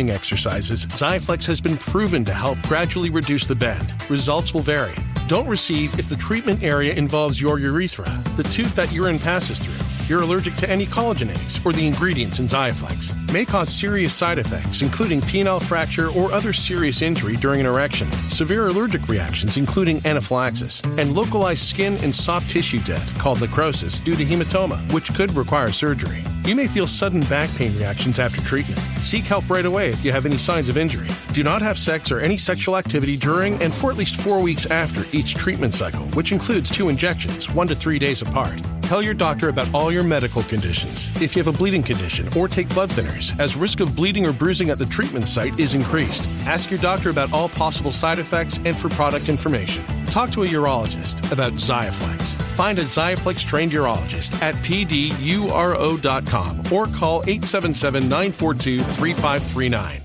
[0.00, 3.94] exercises, Xiaflex has been proven to help gradually reduce the bend.
[4.08, 4.94] Results will vary.
[5.28, 9.86] Don't receive if the treatment area involves your urethra, the tooth that urine passes through,
[10.06, 13.21] you're allergic to any collagenase or the ingredients in Xiaflex.
[13.32, 18.12] May cause serious side effects, including penile fracture or other serious injury during an erection,
[18.28, 24.16] severe allergic reactions, including anaphylaxis, and localized skin and soft tissue death called necrosis due
[24.16, 26.22] to hematoma, which could require surgery.
[26.44, 28.80] You may feel sudden back pain reactions after treatment.
[29.00, 31.08] Seek help right away if you have any signs of injury.
[31.32, 34.66] Do not have sex or any sexual activity during and for at least four weeks
[34.66, 38.60] after each treatment cycle, which includes two injections, one to three days apart.
[38.82, 41.08] Tell your doctor about all your medical conditions.
[41.22, 44.32] If you have a bleeding condition or take blood thinners, as risk of bleeding or
[44.32, 46.24] bruising at the treatment site is increased.
[46.46, 49.84] Ask your doctor about all possible side effects and for product information.
[50.06, 52.34] Talk to a urologist about Xiaflex.
[52.56, 60.02] Find a Xiaflex trained urologist at pduro.com or call 877 942 3539.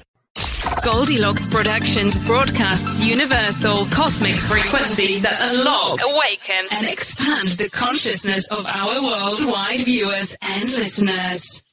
[0.84, 9.02] Goldilocks Productions broadcasts universal cosmic frequencies that unlock, awaken, and expand the consciousness of our
[9.02, 11.64] worldwide viewers and listeners.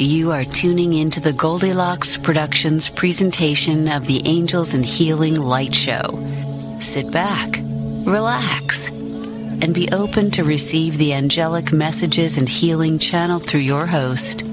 [0.00, 6.78] You are tuning into the Goldilocks Productions presentation of the Angels and Healing Light Show.
[6.78, 13.58] Sit back, relax, and be open to receive the angelic messages and healing channeled through
[13.58, 14.44] your host,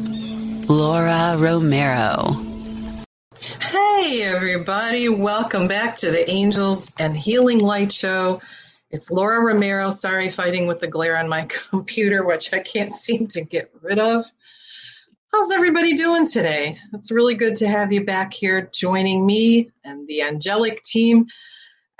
[0.67, 2.31] Laura Romero.
[3.61, 5.09] Hey, everybody.
[5.09, 8.41] Welcome back to the Angels and Healing Light Show.
[8.89, 9.91] It's Laura Romero.
[9.91, 13.99] Sorry, fighting with the glare on my computer, which I can't seem to get rid
[13.99, 14.25] of.
[15.37, 16.77] How's everybody doing today?
[16.93, 21.25] It's really good to have you back here joining me and the angelic team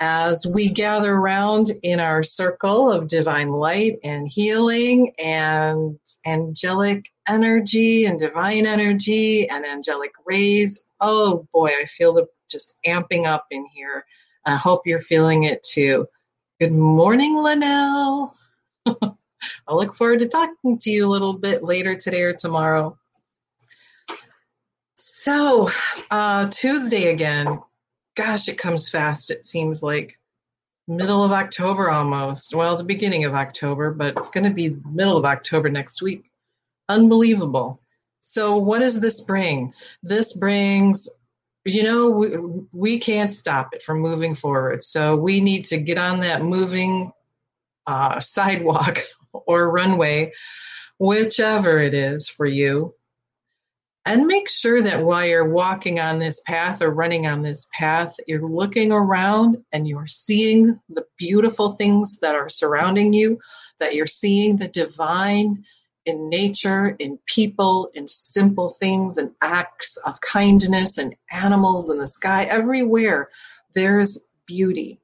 [0.00, 8.06] as we gather around in our circle of divine light and healing and angelic energy
[8.06, 10.90] and divine energy and angelic rays.
[11.02, 14.06] Oh boy, I feel the just amping up in here.
[14.46, 16.06] I hope you're feeling it too.
[16.58, 18.34] Good morning, Linnell.
[18.86, 22.96] I look forward to talking to you a little bit later today or tomorrow.
[25.26, 25.68] So,
[26.08, 27.58] uh, Tuesday again.
[28.14, 29.32] Gosh, it comes fast.
[29.32, 30.20] It seems like
[30.86, 32.54] middle of October almost.
[32.54, 36.30] Well, the beginning of October, but it's going to be middle of October next week.
[36.88, 37.80] Unbelievable.
[38.20, 39.74] So, what does this bring?
[40.00, 41.08] This brings,
[41.64, 42.36] you know, we,
[42.72, 44.84] we can't stop it from moving forward.
[44.84, 47.10] So, we need to get on that moving
[47.88, 49.00] uh, sidewalk
[49.32, 50.34] or runway,
[51.00, 52.94] whichever it is for you,
[54.06, 58.14] and make sure that while you're walking on this path or running on this path,
[58.28, 63.40] you're looking around and you're seeing the beautiful things that are surrounding you,
[63.80, 65.64] that you're seeing the divine
[66.06, 72.06] in nature, in people, in simple things and acts of kindness and animals in the
[72.06, 73.28] sky, everywhere
[73.74, 75.00] there's beauty.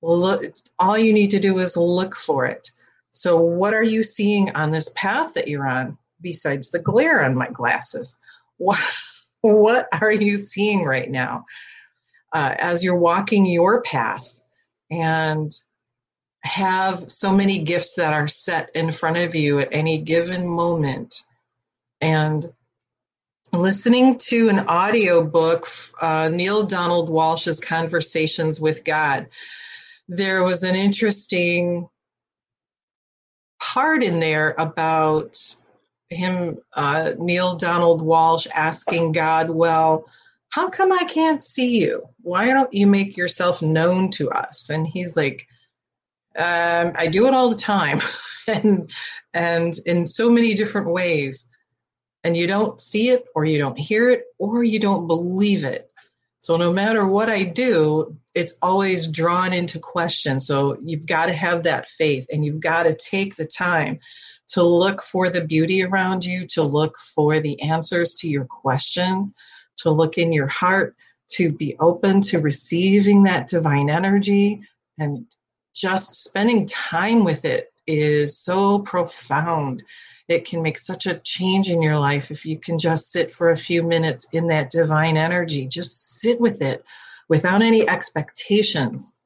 [0.00, 0.44] Look,
[0.78, 2.70] all you need to do is look for it.
[3.10, 7.34] So, what are you seeing on this path that you're on besides the glare on
[7.34, 8.20] my glasses?
[8.58, 8.78] What,
[9.40, 11.46] what are you seeing right now
[12.32, 14.26] uh, as you're walking your path
[14.90, 15.50] and
[16.42, 21.22] have so many gifts that are set in front of you at any given moment?
[22.00, 22.44] And
[23.52, 25.66] listening to an audio book,
[26.00, 29.28] uh, Neale Donald Walsch's Conversations with God,
[30.08, 31.88] there was an interesting
[33.60, 35.36] part in there about
[36.10, 40.06] him, uh, Neale Donald Walsch, asking God, Well,
[40.50, 42.08] how come I can't see you?
[42.22, 44.70] Why don't you make yourself known to us?
[44.70, 45.46] And he's like,
[46.36, 48.00] um, I do it all the time,
[48.46, 48.90] and
[49.34, 51.52] and in so many different ways.
[52.24, 55.88] And you don't see it, or you don't hear it, or you don't believe it.
[56.38, 60.40] So no matter what I do, it's always drawn into question.
[60.40, 63.98] So you've got to have that faith and you've got to take the time
[64.48, 69.32] to look for the beauty around you, to look for the answers to your questions,
[69.76, 70.96] to look in your heart,
[71.32, 74.60] to be open to receiving that divine energy
[74.98, 75.26] and
[75.74, 79.82] just spending time with it is so profound
[80.28, 83.50] it can make such a change in your life if you can just sit for
[83.50, 85.66] a few minutes in that divine energy.
[85.66, 86.84] Just sit with it
[87.28, 89.17] without any expectations.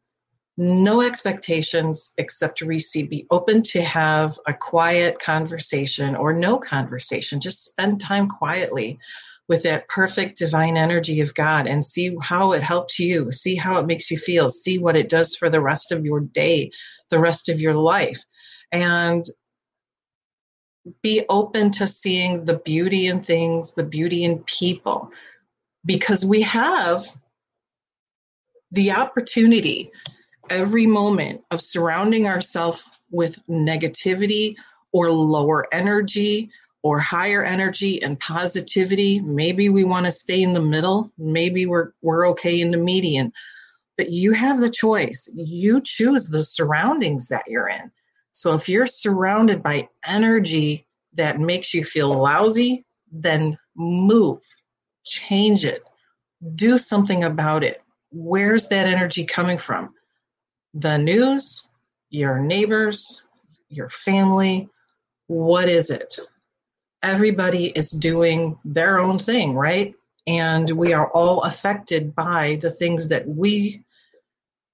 [0.58, 3.08] No expectations except to receive.
[3.08, 7.40] Be open to have a quiet conversation or no conversation.
[7.40, 8.98] Just spend time quietly
[9.48, 13.78] with that perfect divine energy of God and see how it helps you, see how
[13.78, 16.70] it makes you feel, see what it does for the rest of your day,
[17.10, 18.22] the rest of your life.
[18.70, 19.24] And
[21.02, 25.10] be open to seeing the beauty in things, the beauty in people,
[25.84, 27.04] because we have
[28.70, 29.90] the opportunity
[30.52, 34.56] every moment of surrounding ourselves with negativity
[34.92, 36.50] or lower energy
[36.82, 39.20] or higher energy and positivity.
[39.20, 41.10] Maybe we want to stay in the middle.
[41.16, 43.32] Maybe we're, we're okay in the median.
[43.96, 45.30] But you have the choice.
[45.34, 47.90] You choose the surroundings that you're in.
[48.32, 54.40] So if you're surrounded by energy that makes you feel lousy, then move,
[55.04, 55.80] change it,
[56.54, 57.82] do something about it.
[58.10, 59.94] Where's that energy coming from?
[60.74, 61.68] The news,
[62.10, 63.28] your neighbors,
[63.68, 64.68] your family.
[65.26, 66.18] What is it?
[67.02, 69.94] Everybody is doing their own thing, right?
[70.26, 73.84] And we are all affected by the things that we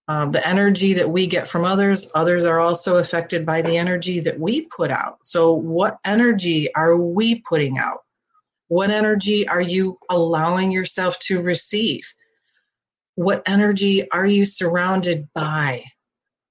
[0.09, 4.21] um, the energy that we get from others, others are also affected by the energy
[4.21, 5.19] that we put out.
[5.23, 7.99] So, what energy are we putting out?
[8.69, 12.11] What energy are you allowing yourself to receive?
[13.19, 15.87] What energy are you surrounded by?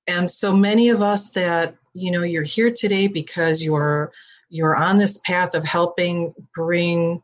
[0.05, 4.11] And so many of us that, you know, you're here today because you're
[4.49, 7.23] you're on this path of helping bring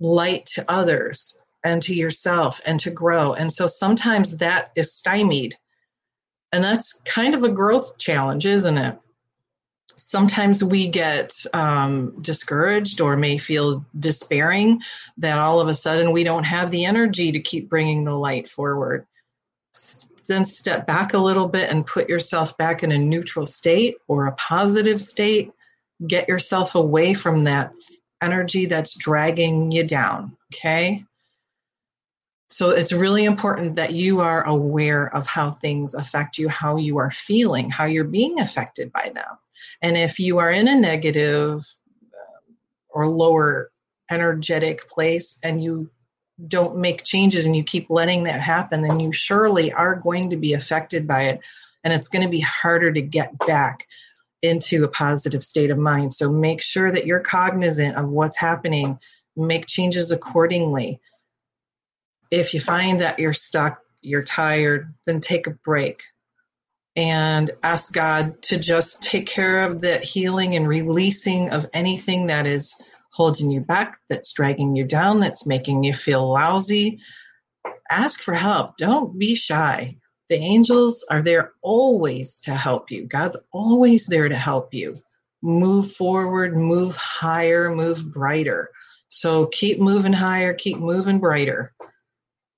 [0.00, 3.32] light to others and to yourself and to grow.
[3.32, 5.56] And so sometimes that is stymied
[6.52, 8.98] and that's kind of a growth challenge, isn't it?
[9.96, 14.82] Sometimes we get um, discouraged or may feel despairing
[15.18, 18.48] that all of a sudden we don't have the energy to keep bringing the light
[18.48, 19.06] forward.
[20.28, 24.26] Then step back a little bit and put yourself back in a neutral state or
[24.26, 25.52] a positive state.
[26.06, 27.72] Get yourself away from that
[28.22, 30.36] energy that's dragging you down.
[30.54, 31.04] Okay.
[32.48, 36.98] So it's really important that you are aware of how things affect you, how you
[36.98, 39.38] are feeling, how you're being affected by them.
[39.82, 41.60] And if you are in a negative
[42.12, 42.52] uh,
[42.90, 43.70] or lower
[44.10, 45.90] energetic place and you
[46.48, 50.36] don't make changes and you keep letting that happen, then you surely are going to
[50.36, 51.40] be affected by it.
[51.84, 53.84] And it's going to be harder to get back
[54.42, 56.12] into a positive state of mind.
[56.12, 58.98] So make sure that you're cognizant of what's happening,
[59.36, 61.00] make changes accordingly
[62.34, 66.02] if you find that you're stuck, you're tired, then take a break
[66.96, 72.46] and ask God to just take care of that healing and releasing of anything that
[72.46, 72.80] is
[73.12, 77.00] holding you back, that's dragging you down, that's making you feel lousy.
[77.90, 78.76] Ask for help.
[78.76, 79.96] Don't be shy.
[80.28, 83.06] The angels are there always to help you.
[83.06, 84.94] God's always there to help you.
[85.42, 88.70] Move forward, move higher, move brighter.
[89.08, 91.74] So keep moving higher, keep moving brighter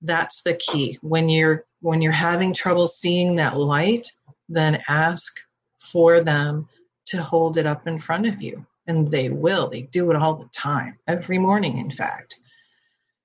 [0.01, 4.11] that's the key when you're when you're having trouble seeing that light
[4.49, 5.39] then ask
[5.77, 6.67] for them
[7.07, 8.65] to hold it up in front of you.
[8.85, 9.67] And they will.
[9.67, 12.37] They do it all the time, every morning, in fact.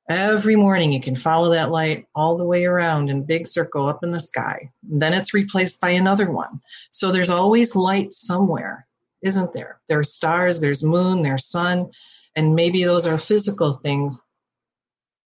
[0.09, 4.03] Every morning, you can follow that light all the way around in big circle up
[4.03, 4.69] in the sky.
[4.83, 6.61] Then it's replaced by another one.
[6.91, 8.87] So there's always light somewhere,
[9.23, 9.81] isn't there?
[9.89, 11.91] There's stars, there's moon, there's sun,
[12.35, 14.21] and maybe those are physical things,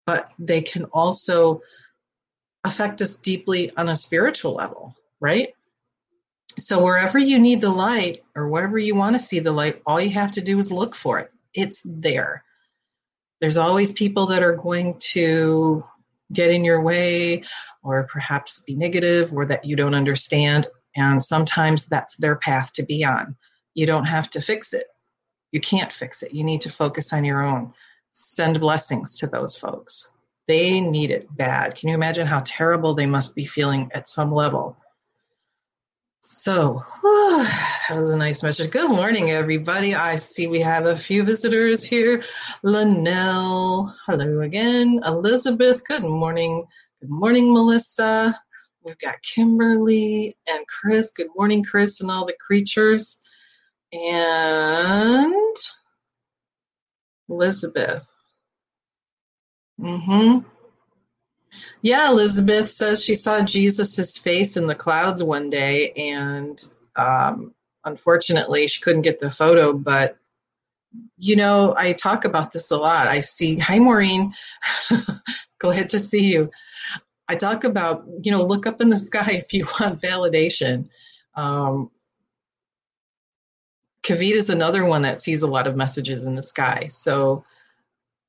[0.06, 1.60] but they can also
[2.64, 5.54] affect us deeply on a spiritual level, right?
[6.58, 10.00] So wherever you need the light or wherever you want to see the light, all
[10.00, 11.30] you have to do is look for it.
[11.54, 12.44] It's there
[13.42, 15.84] there's always people that are going to
[16.32, 17.42] get in your way
[17.82, 20.68] or perhaps be negative or that you don't understand.
[20.94, 23.36] And sometimes that's their path to be on.
[23.74, 24.86] You don't have to fix it.
[25.50, 26.32] You can't fix it.
[26.32, 27.74] You need to focus on your own.
[28.12, 30.12] Send blessings to those folks.
[30.46, 31.74] They need it bad.
[31.74, 34.76] Can you imagine how terrible they must be feeling at some level?
[36.24, 38.70] So, whew, that was a nice message.
[38.70, 39.92] Good morning, everybody.
[39.92, 42.22] I see we have a few visitors here.
[42.62, 45.00] Linnell, hello again.
[45.04, 46.64] Elizabeth, good morning.
[47.00, 48.38] Good morning, Melissa.
[48.84, 51.12] We've got Kimberly and Chris.
[51.12, 53.20] Good morning, Chris, and all the creatures.
[53.92, 55.56] And
[57.28, 58.08] Elizabeth.
[59.80, 60.46] Mm-hmm.
[61.82, 66.58] Yeah, Elizabeth says she saw Jesus' face in the clouds one day, and
[66.96, 67.54] um,
[67.84, 69.72] unfortunately, she couldn't get the photo.
[69.72, 70.16] But
[71.16, 73.06] you know, I talk about this a lot.
[73.06, 74.34] I see, hi, Maureen.
[75.58, 76.50] Glad to see you.
[77.28, 80.88] I talk about, you know, look up in the sky if you want validation.
[81.34, 81.90] Um,
[84.02, 86.86] Kavita is another one that sees a lot of messages in the sky.
[86.88, 87.44] So,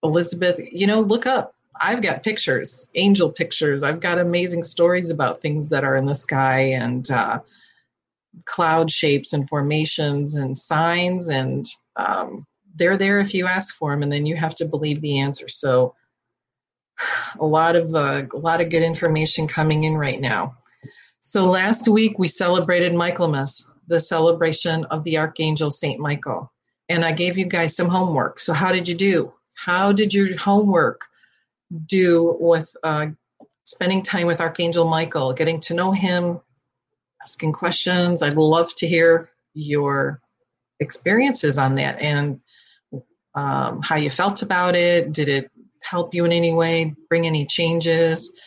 [0.04, 3.84] Elizabeth, you know, look up I've got pictures, angel pictures.
[3.84, 7.40] I've got amazing stories about things that are in the sky and uh,
[8.46, 11.66] cloud shapes and formations and signs, and
[11.96, 15.20] um, they're there if you ask for them, and then you have to believe the
[15.20, 15.50] answer.
[15.50, 15.96] So,
[17.40, 20.58] a lot of uh, a lot of good information coming in right now.
[21.22, 26.52] So last week we celebrated Michaelmas, the celebration of the Archangel Saint Michael,
[26.90, 28.40] and I gave you guys some homework.
[28.40, 29.34] So how did you do?
[29.54, 31.02] How did your homework
[31.86, 33.08] do with uh,
[33.64, 36.40] spending time with Archangel Michael, getting to know him,
[37.22, 38.22] asking questions.
[38.22, 40.22] I'd love to hear your
[40.80, 42.42] experiences on that and
[43.36, 45.12] um, how you felt about it.
[45.12, 45.52] Did it
[45.82, 48.38] help you in any way, bring any changes?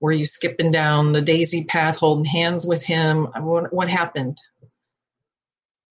[0.00, 3.26] Were you skipping down the daisy path, holding hands with him?
[3.36, 4.38] What, what happened?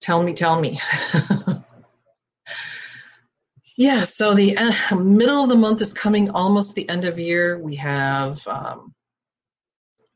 [0.01, 0.79] Tell me, tell me.
[3.77, 7.57] Yeah, so the uh, middle of the month is coming, almost the end of year.
[7.57, 8.93] We have um,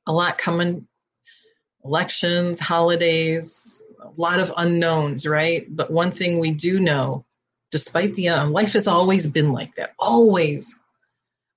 [0.08, 0.88] a lot coming
[1.84, 5.66] elections, holidays, a lot of unknowns, right?
[5.70, 7.26] But one thing we do know,
[7.72, 10.84] despite the uh, life has always been like that, always,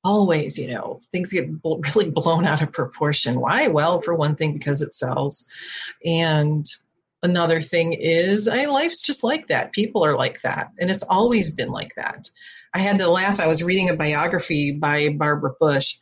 [0.04, 3.40] always, you know, things get really blown out of proportion.
[3.40, 3.69] Why?
[3.69, 5.52] Well, for one thing, because it sells.
[6.04, 6.64] And
[7.23, 9.73] another thing is I, life's just like that.
[9.73, 10.71] People are like that.
[10.81, 12.29] And it's always been like that.
[12.75, 13.41] I had to laugh.
[13.41, 15.99] I was reading a biography by barbara bush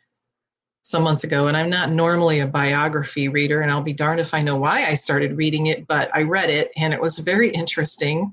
[0.81, 4.33] some months ago and i'm not normally a biography reader and i'll be darned if
[4.33, 7.49] i know why i started reading it but i read it and it was very
[7.49, 8.31] interesting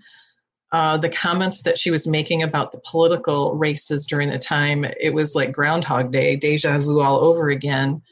[0.72, 4.84] uh, the comments that she was making about the political races during the time.
[5.00, 8.02] It was like groundhog day deja vu all over again.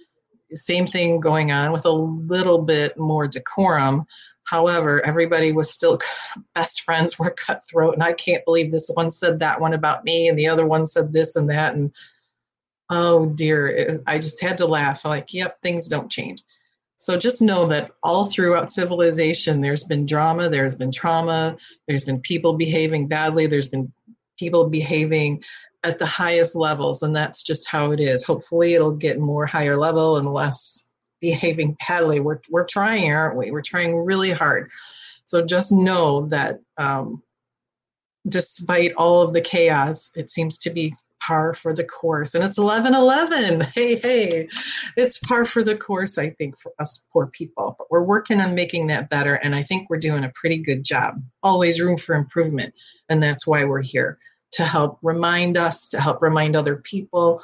[0.52, 4.06] Same thing going on with a little bit more decorum
[4.44, 5.98] However, everybody was still
[6.54, 10.28] best friends were cutthroat, and I can't believe this one said that one about me,
[10.28, 11.92] and the other one said this and that, and
[12.90, 15.04] oh dear, I just had to laugh.
[15.04, 16.42] Like, yep, things don't change.
[16.96, 21.56] So just know that all throughout civilization, there's been drama, there's been trauma,
[21.88, 23.92] there's been people behaving badly, there's been
[24.38, 25.42] people behaving
[25.82, 28.24] at the highest levels, and that's just how it is.
[28.24, 30.93] Hopefully, it'll get more higher level and less
[31.24, 32.20] behaving badly.
[32.20, 33.50] We're we're trying, aren't we?
[33.50, 34.70] We're trying really hard.
[35.24, 37.22] So just know that um,
[38.28, 40.94] despite all of the chaos, it seems to be
[41.26, 42.34] par for the course.
[42.34, 43.62] And it's 11 11.
[43.74, 44.48] Hey, hey,
[44.98, 47.74] it's par for the course, I think, for us poor people.
[47.78, 49.36] But we're working on making that better.
[49.36, 51.22] And I think we're doing a pretty good job.
[51.42, 52.74] Always room for improvement.
[53.08, 54.18] And that's why we're here
[54.52, 57.42] to help remind us, to help remind other people.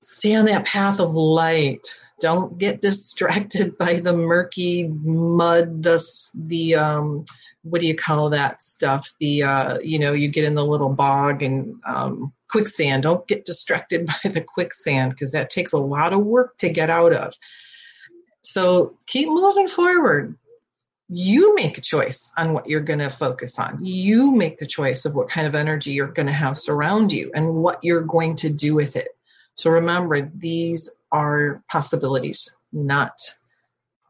[0.00, 6.02] Stay on that path of light don't get distracted by the murky mud the
[6.46, 7.24] the um
[7.62, 10.90] what do you call that stuff the uh you know you get in the little
[10.90, 16.12] bog and um quicksand don't get distracted by the quicksand because that takes a lot
[16.12, 17.34] of work to get out of
[18.42, 20.36] so keep moving forward
[21.12, 23.84] you make a choice on what you're going to focus on.
[23.84, 27.32] You make the choice of what kind of energy you're going to have surround you
[27.34, 29.08] and what you're going to do with it.
[29.54, 33.12] So remember, these are possibilities, not,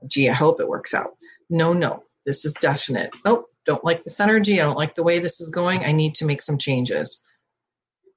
[0.06, 1.16] gee, I hope it works out.
[1.48, 3.14] No, no, this is definite.
[3.24, 4.60] Oh, don't like this energy.
[4.60, 5.84] I don't like the way this is going.
[5.84, 7.24] I need to make some changes.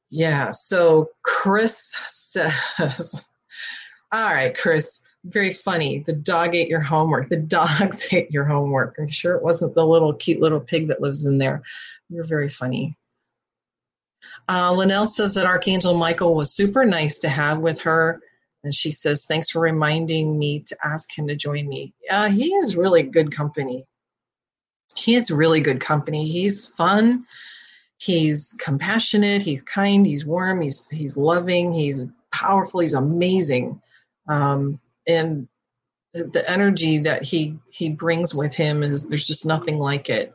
[0.10, 3.30] Yeah, so Chris says,
[4.14, 6.00] All right, Chris, very funny.
[6.00, 7.30] The dog ate your homework.
[7.30, 9.00] The dogs ate your homework.
[9.00, 11.64] Are you sure it wasn't the little cute little pig that lives in there?
[12.10, 12.96] You're very funny.
[14.50, 18.22] Uh, Linnell says that Archangel Michael was super nice to have with her.
[18.64, 21.94] And she says, Thanks for reminding me to ask him to join me.
[22.10, 23.86] Uh, he is really good company.
[24.96, 26.28] He is really good company.
[26.28, 27.26] He's fun.
[27.98, 29.42] He's compassionate.
[29.42, 30.06] He's kind.
[30.06, 30.62] He's warm.
[30.62, 31.74] He's, he's loving.
[31.74, 32.82] He's powerful.
[32.82, 33.82] He's amazing.
[34.28, 35.48] Um, and
[36.14, 40.34] the energy that he he brings with him is there's just nothing like it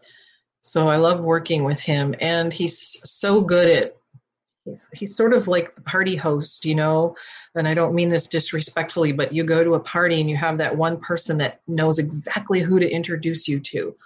[0.60, 3.96] so i love working with him and he's so good at
[4.64, 7.16] he's he's sort of like the party host you know
[7.54, 10.58] and i don't mean this disrespectfully but you go to a party and you have
[10.58, 13.96] that one person that knows exactly who to introduce you to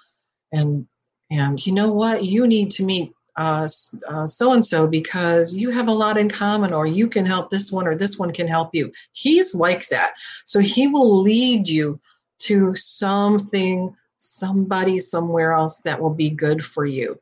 [0.52, 0.86] and
[1.30, 5.92] and you know what you need to meet so and so because you have a
[5.92, 8.92] lot in common, or you can help this one, or this one can help you.
[9.12, 10.12] He's like that.
[10.44, 12.00] So he will lead you
[12.40, 17.20] to something, somebody somewhere else that will be good for you.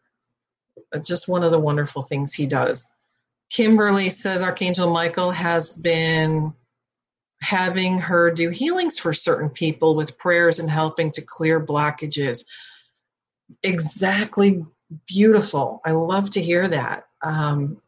[1.02, 2.92] Just one of the wonderful things he does.
[3.48, 6.52] Kimberly says Archangel Michael has been
[7.40, 12.44] having her do healings for certain people with prayers and helping to clear blockages.
[13.62, 14.64] Exactly
[15.06, 15.80] beautiful.
[15.84, 17.04] I love to hear that.
[17.22, 17.80] Um,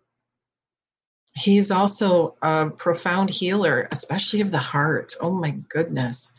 [1.35, 5.13] he's also a profound healer, especially of the heart.
[5.21, 6.35] Oh my goodness.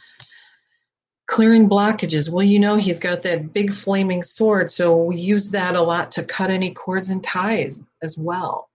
[1.34, 2.32] Clearing blockages.
[2.32, 6.12] Well, you know, he's got that big flaming sword, so we use that a lot
[6.12, 8.70] to cut any cords and ties as well.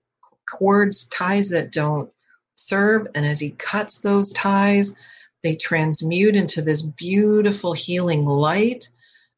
[0.49, 2.11] Cords, ties that don't
[2.57, 4.97] serve, and as he cuts those ties,
[5.43, 8.89] they transmute into this beautiful healing light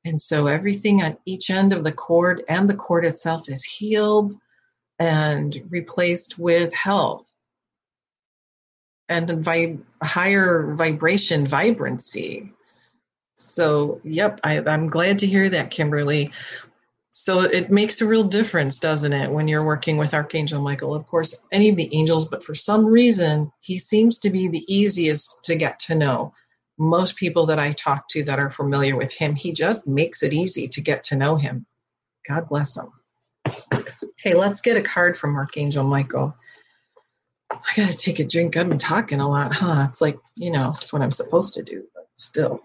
[0.05, 4.33] and so everything on each end of the cord and the cord itself is healed
[4.99, 7.31] and replaced with health
[9.09, 12.53] and a higher vibration vibrancy.
[13.41, 16.33] So, yep, I, I'm glad to hear that, Kimberly.
[17.11, 20.95] So it makes a real difference, doesn't it, when you're working with Archangel Michael?
[20.95, 24.65] Of course, any of the angels, but for some reason, he seems to be the
[24.73, 26.33] easiest to get to know
[26.81, 30.33] most people that I talk to that are familiar with him, he just makes it
[30.33, 31.67] easy to get to know him.
[32.27, 32.91] God bless him.
[34.17, 36.35] Hey, let's get a card from Archangel Michael.
[37.51, 38.57] I got to take a drink.
[38.57, 39.85] I've been talking a lot, huh?
[39.89, 42.63] It's like, you know, it's what I'm supposed to do, but still.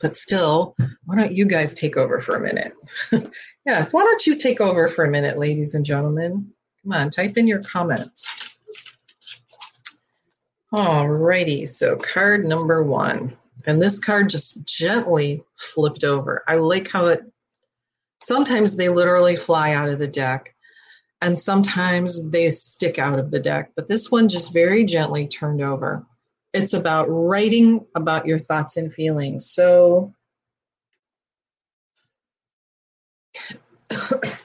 [0.00, 0.74] But still,
[1.04, 2.74] why don't you guys take over for a minute?
[3.66, 6.52] yes, why don't you take over for a minute, ladies and gentlemen?
[6.82, 8.58] Come on, type in your comments.
[10.72, 13.36] Alrighty, so card number one.
[13.66, 16.42] And this card just gently flipped over.
[16.48, 17.22] I like how it,
[18.20, 20.54] sometimes they literally fly out of the deck,
[21.20, 23.70] and sometimes they stick out of the deck.
[23.76, 26.04] But this one just very gently turned over.
[26.52, 29.50] It's about writing about your thoughts and feelings.
[29.50, 30.14] So,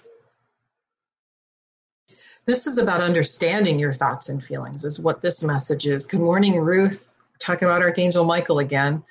[2.48, 6.08] This is about understanding your thoughts and feelings, is what this message is.
[6.08, 7.13] Good morning, Ruth.
[7.39, 9.04] Talking about Archangel Michael again.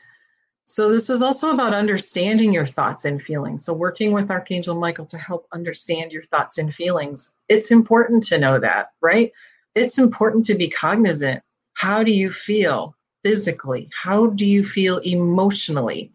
[0.64, 3.66] So, this is also about understanding your thoughts and feelings.
[3.66, 7.34] So, working with Archangel Michael to help understand your thoughts and feelings.
[7.46, 9.32] It's important to know that, right?
[9.74, 11.42] It's important to be cognizant.
[11.76, 13.90] How do you feel physically?
[13.92, 16.10] How do you feel emotionally?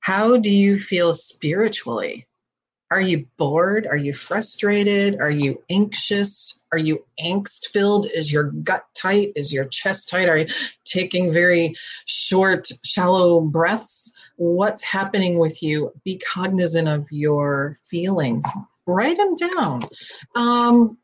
[0.00, 2.28] How do you feel spiritually?
[2.90, 3.86] Are you bored?
[3.86, 5.18] Are you frustrated?
[5.18, 6.66] Are you anxious?
[6.70, 8.06] Are you angst filled?
[8.14, 9.32] Is your gut tight?
[9.36, 10.28] Is your chest tight?
[10.28, 10.46] Are you
[10.84, 11.74] taking very
[12.04, 14.12] short, shallow breaths?
[14.36, 15.92] What's happening with you?
[16.04, 18.44] Be cognizant of your feelings.
[18.86, 19.82] Write them down.
[20.36, 20.98] Um,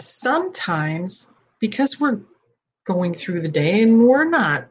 [0.00, 2.20] sometimes, because we're
[2.86, 4.68] going through the day and we're not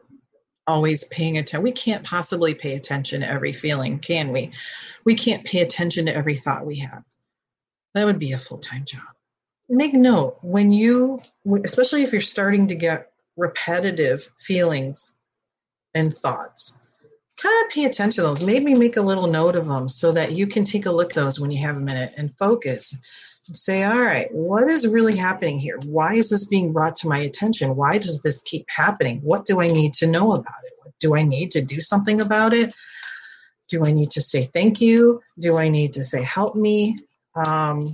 [0.66, 1.62] always paying attention.
[1.62, 4.52] We can't possibly pay attention to every feeling, can we?
[5.04, 7.04] We can't pay attention to every thought we have.
[7.94, 9.02] That would be a full time job.
[9.68, 11.20] Make note when you,
[11.64, 15.12] especially if you're starting to get repetitive feelings
[15.94, 16.80] and thoughts,
[17.36, 18.44] kind of pay attention to those.
[18.44, 21.14] Maybe make a little note of them so that you can take a look at
[21.14, 23.00] those when you have a minute and focus
[23.54, 25.78] say, all right, what is really happening here?
[25.86, 27.76] Why is this being brought to my attention?
[27.76, 29.20] Why does this keep happening?
[29.22, 30.76] What do I need to know about it?
[31.00, 32.74] do I need to do something about it?
[33.68, 35.22] Do I need to say thank you?
[35.38, 36.98] Do I need to say help me?
[37.34, 37.84] Um,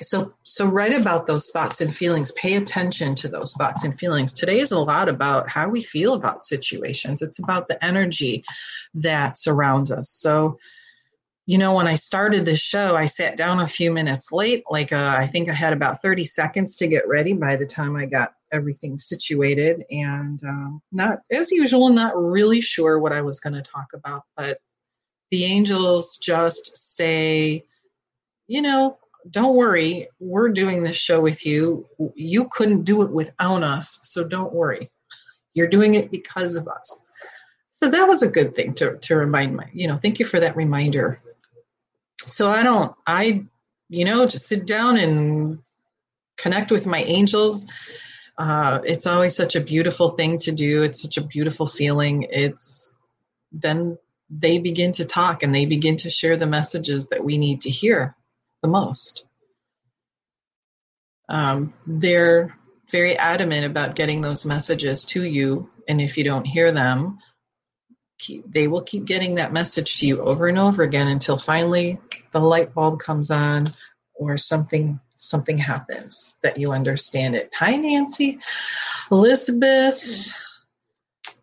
[0.00, 4.32] so so write about those thoughts and feelings pay attention to those thoughts and feelings
[4.32, 8.44] today is a lot about how we feel about situations it's about the energy
[8.94, 10.56] that surrounds us so
[11.48, 14.64] you know, when I started this show, I sat down a few minutes late.
[14.68, 17.96] Like, uh, I think I had about 30 seconds to get ready by the time
[17.96, 19.82] I got everything situated.
[19.90, 24.24] And um, not, as usual, not really sure what I was going to talk about.
[24.36, 24.58] But
[25.30, 27.64] the angels just say,
[28.46, 28.98] you know,
[29.30, 31.86] don't worry, we're doing this show with you.
[32.14, 34.90] You couldn't do it without us, so don't worry.
[35.54, 37.06] You're doing it because of us.
[37.70, 39.64] So that was a good thing to, to remind me.
[39.72, 41.22] You know, thank you for that reminder
[42.32, 43.44] so I don't, I,
[43.88, 45.58] you know, just sit down and
[46.36, 47.72] connect with my angels.
[48.36, 50.82] Uh, it's always such a beautiful thing to do.
[50.82, 52.26] It's such a beautiful feeling.
[52.30, 52.98] It's
[53.50, 53.98] then
[54.30, 57.70] they begin to talk and they begin to share the messages that we need to
[57.70, 58.14] hear
[58.62, 59.24] the most.
[61.28, 62.56] Um, they're
[62.90, 67.18] very adamant about getting those messages to you, and if you don't hear them,
[68.18, 71.98] keep, they will keep getting that message to you over and over again until finally
[72.32, 73.64] the light bulb comes on
[74.14, 77.50] or something something happens that you understand it.
[77.54, 78.38] Hi Nancy.
[79.10, 80.32] Elizabeth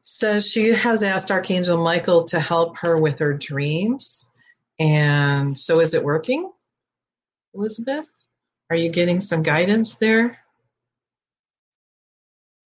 [0.04, 4.34] says she has asked Archangel Michael to help her with her dreams.
[4.80, 6.52] And so is it working?
[7.54, 8.12] Elizabeth?
[8.70, 10.38] Are you getting some guidance there?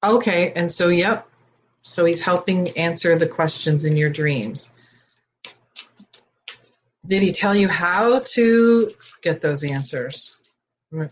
[0.03, 1.28] Okay, and so yep,
[1.83, 4.71] so he's helping answer the questions in your dreams.
[7.07, 8.89] Did he tell you how to
[9.23, 10.37] get those answers?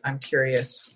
[0.04, 0.96] I'm curious.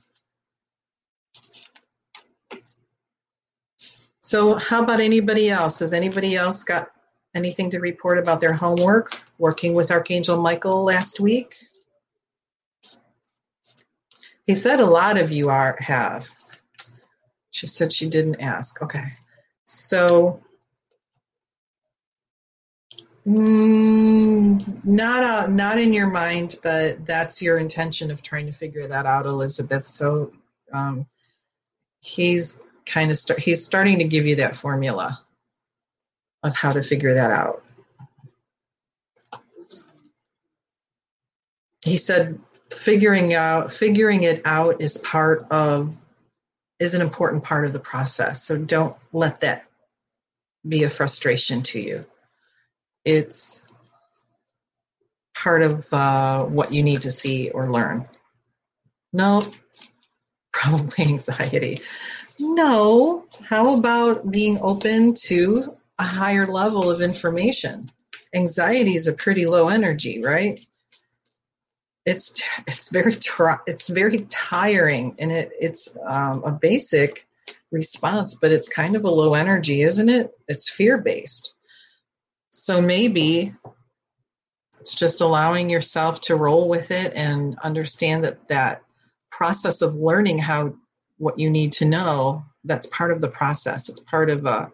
[4.20, 5.80] So, how about anybody else?
[5.80, 6.90] Has anybody else got
[7.34, 11.56] anything to report about their homework working with Archangel Michael last week?
[14.46, 16.28] He said a lot of you are have.
[17.50, 18.82] She said she didn't ask.
[18.82, 19.06] Okay.
[19.74, 20.42] So,
[23.26, 28.86] mm, not uh, not in your mind, but that's your intention of trying to figure
[28.88, 29.86] that out, Elizabeth.
[29.86, 30.34] So,
[30.74, 31.06] um,
[32.02, 35.22] he's kind of start, he's starting to give you that formula
[36.44, 37.64] of how to figure that out.
[41.86, 45.96] He said figuring out figuring it out is part of
[46.82, 48.42] is an important part of the process.
[48.42, 49.66] So don't let that
[50.68, 52.06] be a frustration to you.
[53.06, 53.72] It's
[55.36, 58.08] part of uh, what you need to see or learn.
[59.14, 59.44] No,
[60.52, 61.78] probably anxiety.
[62.40, 67.92] No, how about being open to a higher level of information?
[68.34, 70.60] Anxiety is a pretty low energy, right?
[72.06, 73.16] It's it's very
[73.68, 77.28] it's very tiring and it it's um, a basic
[77.72, 80.32] response but it's kind of a low energy isn't it?
[80.48, 81.56] It's fear based
[82.50, 83.54] so maybe
[84.80, 88.84] it's just allowing yourself to roll with it and understand that that
[89.30, 90.74] process of learning how
[91.18, 93.90] what you need to know that's part of the process.
[93.90, 94.72] It's part of a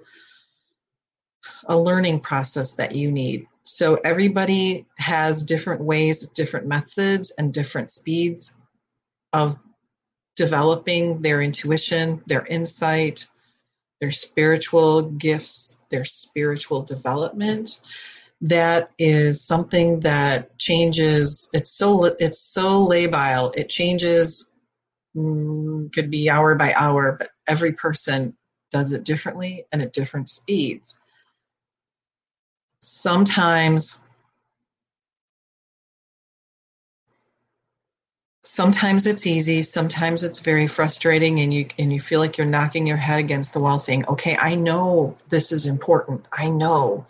[1.65, 7.89] a learning process that you need so everybody has different ways, different methods, and different
[7.89, 8.61] speeds
[9.33, 9.57] of
[10.37, 13.27] developing their intuition, their insight,
[13.99, 17.81] their spiritual gifts, their spiritual development.
[18.39, 21.49] That is something that changes.
[21.53, 23.53] It's so it's so labile.
[23.57, 24.57] It changes.
[25.15, 28.37] Mm, could be hour by hour, but every person
[28.71, 30.99] does it differently and at different speeds
[32.81, 34.05] sometimes
[38.43, 42.87] sometimes it's easy sometimes it's very frustrating and you and you feel like you're knocking
[42.87, 46.25] your head against the wall saying okay i know this is important.
[46.31, 47.05] I know.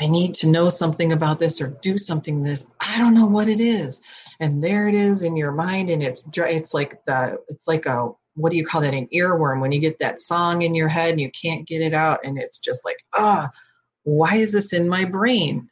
[0.00, 2.70] I need to know something about this or do something this.
[2.80, 4.02] I don't know what it is.
[4.40, 8.10] And there it is in your mind and it's it's like the it's like a
[8.34, 8.94] what do you call that?
[8.94, 9.60] An earworm.
[9.60, 12.38] When you get that song in your head and you can't get it out and
[12.38, 13.58] it's just like ah oh,
[14.04, 15.68] why is this in my brain?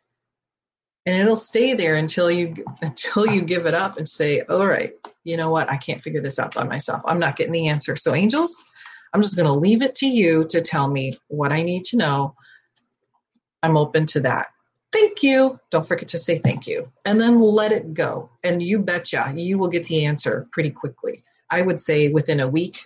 [1.07, 4.93] And it'll stay there until you until you give it up and say, all right,
[5.25, 5.71] you know what?
[5.71, 7.03] I can't figure this out by myself.
[7.07, 7.97] I'm not getting the answer.
[7.97, 8.71] So angels,
[9.12, 11.97] I'm just going to leave it to you to tell me what I need to
[11.97, 12.35] know.
[13.62, 14.49] I'm open to that.
[14.93, 15.59] Thank you.
[15.71, 16.90] Don't forget to say thank you.
[17.05, 18.31] And then let it go.
[18.45, 21.23] And you betcha you will get the answer pretty quickly.
[21.51, 22.77] I would say within a week,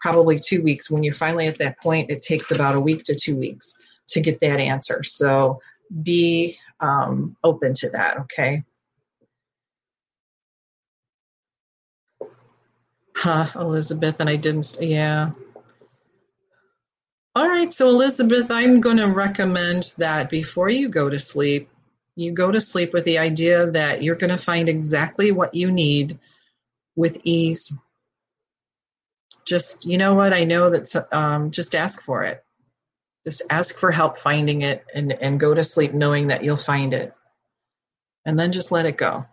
[0.00, 0.90] probably two weeks.
[0.90, 4.20] When you're finally at that point, it takes about a week to two weeks to
[4.20, 5.02] get that answer.
[5.02, 5.60] So
[6.02, 8.64] be um, open to that, okay?
[13.16, 15.30] Huh, Elizabeth, and I didn't, yeah.
[17.36, 21.68] All right, so Elizabeth, I'm going to recommend that before you go to sleep,
[22.16, 25.70] you go to sleep with the idea that you're going to find exactly what you
[25.70, 26.18] need
[26.96, 27.78] with ease.
[29.46, 32.42] Just, you know what, I know that, um, just ask for it.
[33.26, 36.94] Just ask for help finding it and, and go to sleep knowing that you'll find
[36.94, 37.14] it.
[38.24, 39.26] And then just let it go.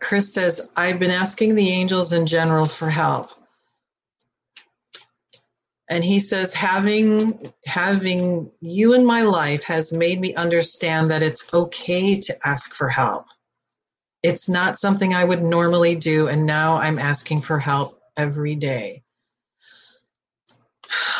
[0.00, 3.30] Chris says, I've been asking the angels in general for help.
[5.88, 11.52] And he says, having having you in my life has made me understand that it's
[11.52, 13.26] okay to ask for help.
[14.22, 19.03] It's not something I would normally do, and now I'm asking for help every day.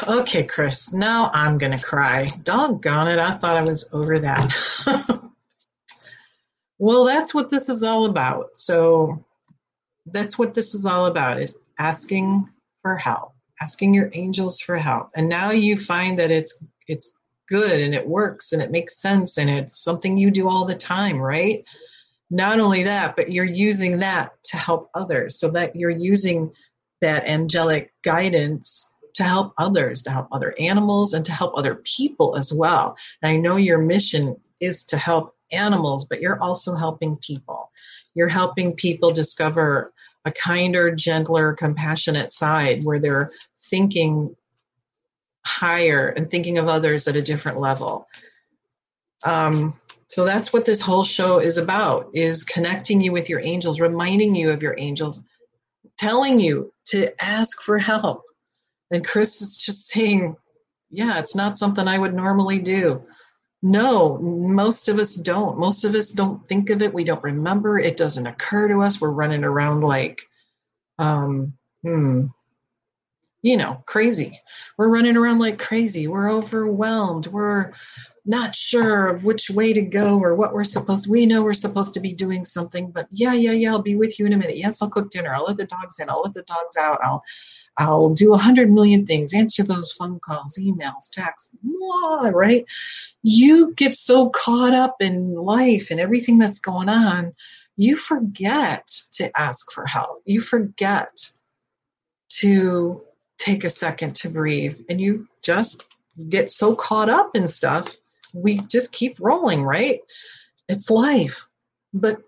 [0.07, 2.27] Okay, Chris, now I'm going to cry.
[2.43, 4.53] Doggone it, I thought I was over that.
[6.79, 8.59] well, that's what this is all about.
[8.59, 9.25] So
[10.07, 12.49] that's what this is all about is asking
[12.83, 15.11] for help, asking your angels for help.
[15.17, 19.39] And now you find that it's it's good and it works and it makes sense
[19.39, 21.65] and it's something you do all the time, right?
[22.31, 26.53] Not only that, but you're using that to help others so that you're using
[27.01, 32.37] that angelic guidance to help others, to help other animals, and to help other people
[32.37, 32.97] as well.
[33.23, 37.71] And I know your mission is to help animals, but you're also helping people.
[38.15, 39.93] You're helping people discover
[40.25, 44.35] a kinder, gentler, compassionate side where they're thinking
[45.45, 48.09] higher and thinking of others at a different level.
[49.25, 53.81] Um, so that's what this whole show is about is connecting you with your angels
[53.81, 55.21] reminding you of your angels
[55.99, 58.24] telling you to ask for help
[58.95, 60.37] and Chris is just saying,
[60.91, 63.05] yeah, it's not something I would normally do.
[63.63, 65.59] No, most of us don't.
[65.59, 66.93] Most of us don't think of it.
[66.93, 67.79] We don't remember.
[67.79, 69.01] It doesn't occur to us.
[69.01, 70.23] We're running around like,
[70.99, 72.27] um, hmm,
[73.43, 74.39] you know, crazy.
[74.79, 76.07] We're running around like crazy.
[76.07, 77.27] We're overwhelmed.
[77.27, 77.73] We're
[78.25, 81.11] not sure of which way to go or what we're supposed.
[81.11, 83.71] We know we're supposed to be doing something, but yeah, yeah, yeah.
[83.71, 84.57] I'll be with you in a minute.
[84.57, 85.35] Yes, I'll cook dinner.
[85.35, 86.09] I'll let the dogs in.
[86.09, 86.99] I'll let the dogs out.
[87.03, 87.23] I'll
[87.77, 92.65] I'll do a hundred million things, answer those phone calls, emails, texts, blah, right?
[93.23, 97.35] You get so caught up in life and everything that's going on,
[97.77, 100.23] you forget to ask for help.
[100.25, 101.11] You forget
[102.41, 103.03] to
[103.39, 105.85] take a second to breathe and you just
[106.29, 107.97] get so caught up in stuff.
[108.33, 110.01] We just keep rolling, right?
[110.69, 111.47] It's life.
[111.93, 112.23] But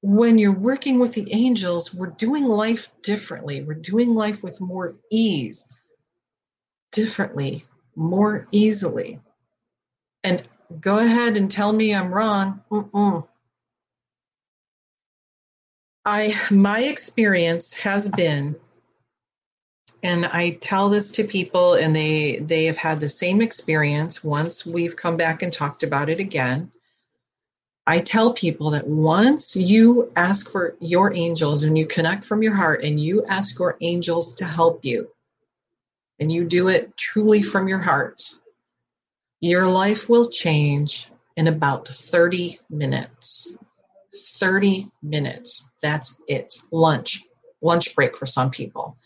[0.00, 3.62] when you're working with the angels, we're doing life differently.
[3.62, 5.72] We're doing life with more ease,
[6.92, 7.64] differently,
[7.96, 9.20] more easily.
[10.22, 10.44] And
[10.80, 12.62] go ahead and tell me I'm wrong.
[12.70, 13.26] Mm-mm.
[16.04, 18.56] I my experience has been
[20.02, 24.64] and I tell this to people and they they have had the same experience once
[24.64, 26.72] we've come back and talked about it again
[27.88, 32.54] I tell people that once you ask for your angels and you connect from your
[32.54, 35.08] heart and you ask your angels to help you,
[36.20, 38.20] and you do it truly from your heart,
[39.40, 43.56] your life will change in about 30 minutes.
[44.14, 45.70] 30 minutes.
[45.80, 46.58] That's it.
[46.70, 47.24] Lunch,
[47.62, 48.98] lunch break for some people.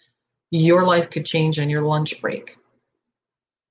[0.51, 2.57] Your life could change on your lunch break.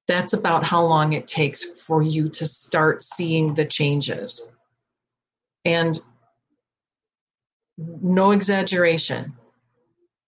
[0.07, 4.53] That's about how long it takes for you to start seeing the changes.
[5.65, 5.99] And
[7.77, 9.33] no exaggeration,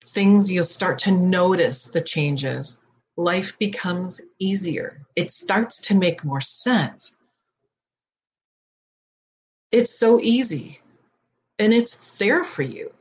[0.06, 2.80] things you'll start to notice the changes.
[3.16, 5.06] Life becomes easier.
[5.16, 7.16] It starts to make more sense.
[9.72, 10.82] It's so easy
[11.60, 12.92] and it's there for you.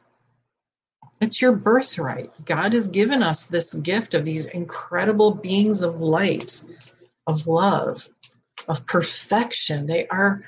[1.21, 2.45] It's your birthright.
[2.45, 6.65] God has given us this gift of these incredible beings of light,
[7.27, 8.09] of love,
[8.69, 9.87] of perfection.
[9.87, 10.43] They are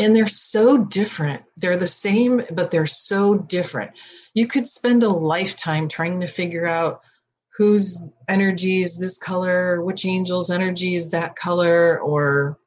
[0.00, 1.42] and they're so different.
[1.58, 3.92] They're the same, but they're so different.
[4.32, 7.02] You could spend a lifetime trying to figure out
[7.56, 12.58] whose energy is this color, which angel's energy is that color, or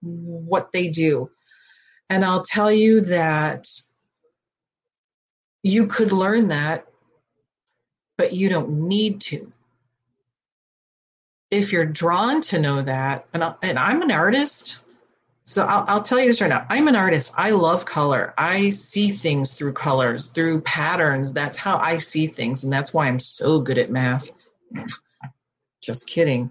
[0.00, 1.30] what they do.
[2.08, 3.66] And I'll tell you that
[5.62, 6.86] you could learn that,
[8.16, 9.52] but you don't need to.
[11.50, 14.82] If you're drawn to know that, and, I, and I'm an artist,
[15.44, 16.66] so I'll, I'll, tell you this right now.
[16.70, 17.32] I'm an artist.
[17.36, 18.34] I love color.
[18.38, 21.32] I see things through colors, through patterns.
[21.32, 22.62] That's how I see things.
[22.62, 24.30] And that's why I'm so good at math.
[25.82, 26.50] Just kidding.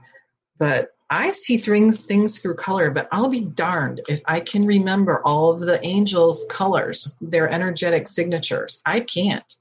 [0.58, 5.52] But I see things through color, but I'll be darned if I can remember all
[5.52, 8.82] of the angels' colors, their energetic signatures.
[8.86, 9.56] I can't.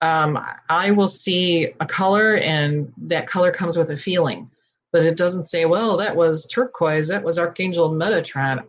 [0.00, 0.38] Um,
[0.68, 4.50] I will see a color, and that color comes with a feeling,
[4.94, 8.64] but it doesn't say, well, that was turquoise, that was Archangel Metatron.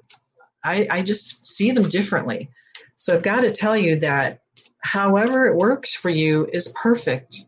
[0.63, 2.49] I, I just see them differently.
[2.95, 4.39] So I've got to tell you that
[4.81, 7.41] however it works for you is perfect.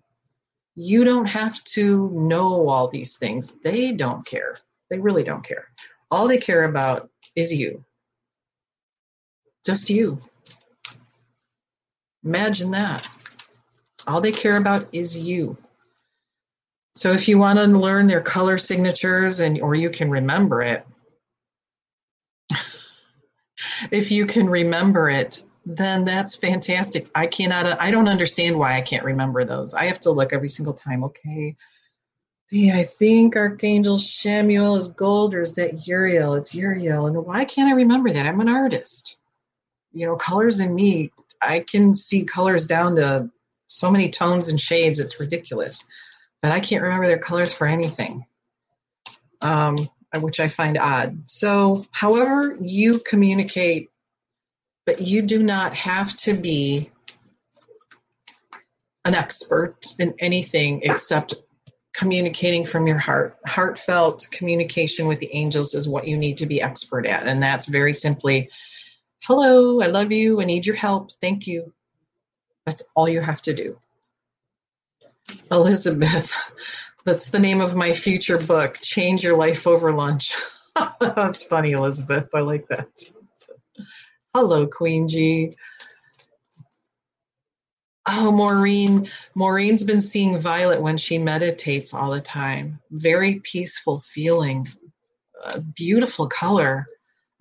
[0.76, 3.60] You don't have to know all these things.
[3.62, 4.56] They don't care.
[4.92, 5.70] They really don't care.
[6.12, 7.84] All they care about is you.
[9.66, 10.20] Just you.
[12.24, 13.10] Imagine that.
[14.06, 15.58] All they care about is you.
[16.98, 20.84] So if you want to learn their color signatures and or you can remember it,
[23.92, 27.06] if you can remember it, then that's fantastic.
[27.14, 29.76] I cannot, I don't understand why I can't remember those.
[29.76, 31.04] I have to look every single time.
[31.04, 31.56] Okay.
[32.50, 36.34] Yeah, I think Archangel Chamuel is gold or is that Uriel?
[36.34, 37.06] It's Uriel.
[37.06, 38.26] And why can't I remember that?
[38.26, 39.22] I'm an artist.
[39.94, 41.12] You know, colors in me,
[41.44, 43.30] I can see colors down to
[43.68, 45.88] so many tones and shades, it's ridiculous.
[46.42, 48.26] But I can't remember their colors for anything.
[49.42, 49.76] Um,
[50.20, 51.28] which I find odd.
[51.30, 53.90] So, however you communicate,
[54.86, 56.90] but you do not have to be
[59.06, 61.36] an expert in anything except
[61.94, 63.38] communicating from your heart.
[63.46, 67.28] Heartfelt communication with the angels is what you need to be expert at.
[67.28, 68.50] And that's very simply
[69.24, 71.74] hello, I love you, I need your help, thank you.
[72.66, 73.78] That's all you have to do.
[75.52, 76.36] Elizabeth,
[77.06, 80.36] that's the name of my future book, Change Your Life Over Lunch.
[81.00, 82.30] that's funny, Elizabeth.
[82.34, 82.90] I like that.
[84.34, 85.52] Hello, Queen G.
[88.08, 89.08] Oh, Maureen.
[89.36, 92.80] Maureen's been seeing Violet when she meditates all the time.
[92.92, 94.66] Very peaceful feeling,
[95.76, 96.88] beautiful color.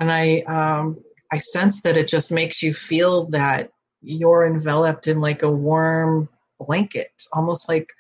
[0.01, 3.71] And I, um, I sense that it just makes you feel that
[4.03, 7.93] you're enveloped in like a warm blanket, almost like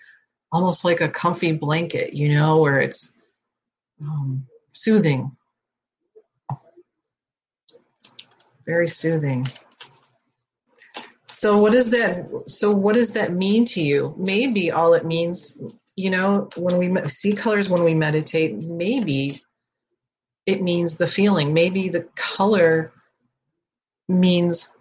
[0.53, 3.19] almost like a comfy blanket, you know, where it's
[4.01, 5.37] um, soothing,
[8.64, 9.45] very soothing.
[11.25, 12.29] So what does that?
[12.49, 14.14] So what does that mean to you?
[14.16, 19.42] Maybe all it means, you know, when we see colors when we meditate, maybe
[20.47, 21.53] it means the feeling.
[21.53, 22.92] Maybe the color
[24.09, 24.77] means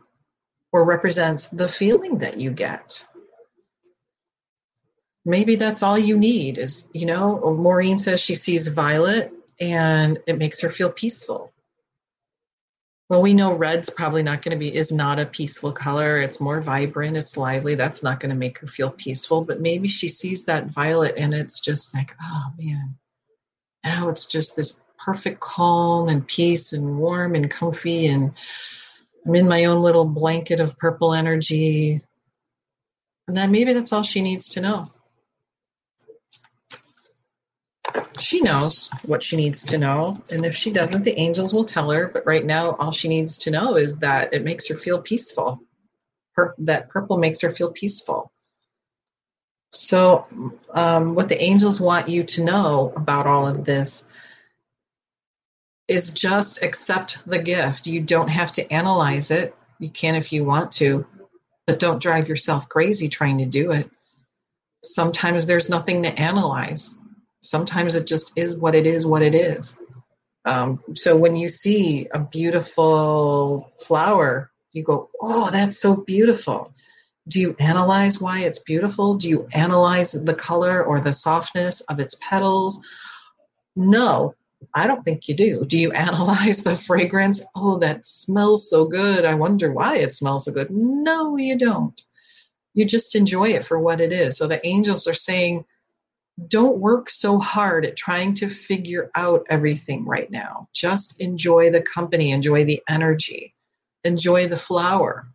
[0.71, 3.05] or represents the feeling that you get
[5.25, 10.38] maybe that's all you need is you know maureen says she sees violet and it
[10.38, 11.51] makes her feel peaceful.
[13.09, 16.17] Well we know red's probably not going to be is not a peaceful color.
[16.17, 17.75] It's more vibrant it's lively.
[17.75, 21.33] That's not going to make her feel peaceful but maybe she sees that violet and
[21.33, 22.95] it's just like oh man.
[23.83, 28.31] Now it's just this perfect calm and peace and warm and comfy and
[29.23, 32.01] i'm in my own little blanket of purple energy.
[33.27, 34.88] And then maybe that's all she needs to know
[38.19, 40.21] she knows what she needs to know.
[40.30, 42.08] And if she doesn't, the angels will tell her.
[42.08, 45.62] But right now, all she needs to know is that it makes her feel peaceful.
[46.34, 48.32] Her, that purple makes her feel peaceful.
[49.71, 50.25] So,
[50.71, 54.10] um, what the angels want you to know about all of this
[55.88, 57.88] is just accept the gift.
[57.88, 59.56] You don't have to analyze it.
[59.80, 61.06] You can if you want to,
[61.67, 63.89] but don't drive yourself crazy trying to do it.
[64.84, 67.01] Sometimes there's nothing to analyze
[67.49, 69.81] sometimes it just is what it is what it is.
[70.45, 76.73] Um, so when you see a beautiful flower you go oh that's so beautiful.
[77.27, 79.15] Do you analyze why it's beautiful?
[79.15, 82.86] Do you analyze the color or the softness of its petals?
[83.75, 84.36] No
[84.73, 85.65] i don't think you do.
[85.65, 87.45] Do you analyze the fragrance?
[87.55, 89.25] Oh that smells so good.
[89.25, 90.69] I wonder why it smells so good.
[90.69, 91.99] No you don't.
[92.73, 94.38] You just enjoy it for what it is.
[94.38, 95.65] So the angels are saying
[96.47, 100.67] don't work so hard at trying to figure out everything right now.
[100.73, 103.53] Just enjoy the company, enjoy the energy,
[104.03, 105.27] enjoy the flower.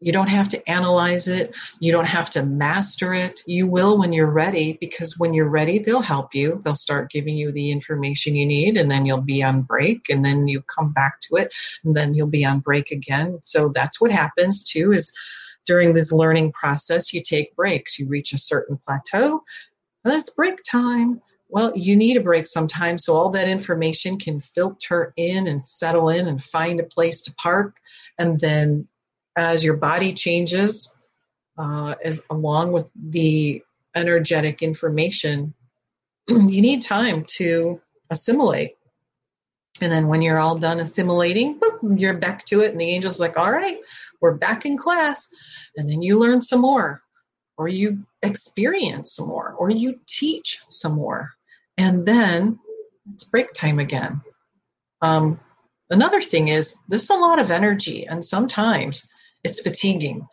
[0.00, 1.56] You don't have to analyze it.
[1.80, 3.42] You don't have to master it.
[3.46, 6.60] You will when you're ready, because when you're ready, they'll help you.
[6.62, 10.22] They'll start giving you the information you need, and then you'll be on break, and
[10.22, 13.38] then you come back to it, and then you'll be on break again.
[13.42, 15.14] So that's what happens too is
[15.64, 17.98] during this learning process, you take breaks.
[17.98, 19.42] You reach a certain plateau,
[20.06, 21.20] well, it's break time.
[21.48, 26.08] Well, you need a break sometimes so all that information can filter in and settle
[26.10, 27.76] in and find a place to park.
[28.16, 28.86] And then
[29.36, 30.96] as your body changes,
[31.58, 33.62] uh, as along with the
[33.96, 35.54] energetic information,
[36.28, 38.76] you need time to assimilate.
[39.80, 41.60] And then when you're all done assimilating,
[41.96, 42.70] you're back to it.
[42.70, 43.78] And the angel's like, all right,
[44.20, 45.28] we're back in class.
[45.76, 47.02] And then you learn some more,
[47.58, 51.32] or you experience some more, or you teach some more.
[51.78, 52.58] And then
[53.12, 54.20] it's break time again.
[55.00, 55.40] Um,
[55.90, 59.08] another thing is, this is a lot of energy, and sometimes
[59.44, 60.26] it's fatiguing.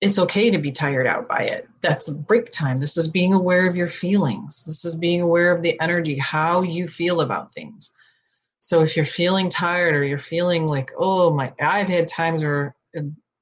[0.00, 1.66] It's okay to be tired out by it.
[1.80, 2.80] That's break time.
[2.80, 4.64] This is being aware of your feelings.
[4.66, 7.96] This is being aware of the energy, how you feel about things.
[8.60, 12.74] So if you're feeling tired or you're feeling like, oh my, I've had times where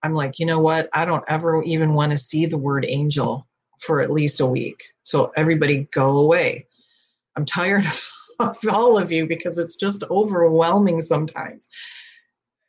[0.03, 0.89] I'm like, you know what?
[0.93, 3.47] I don't ever even want to see the word angel
[3.81, 4.83] for at least a week.
[5.03, 6.67] So everybody go away.
[7.37, 7.85] I'm tired
[8.41, 11.69] of all of you because it's just overwhelming sometimes.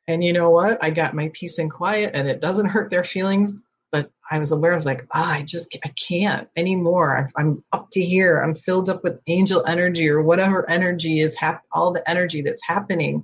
[0.08, 0.84] And you know what?
[0.84, 3.58] I got my peace and quiet and it doesn't hurt their feelings.
[3.92, 7.30] But I was aware, I was like, ah, I just, I can't anymore.
[7.36, 8.40] I'm up to here.
[8.40, 12.66] I'm filled up with angel energy or whatever energy is hap- all the energy that's
[12.68, 13.24] happening.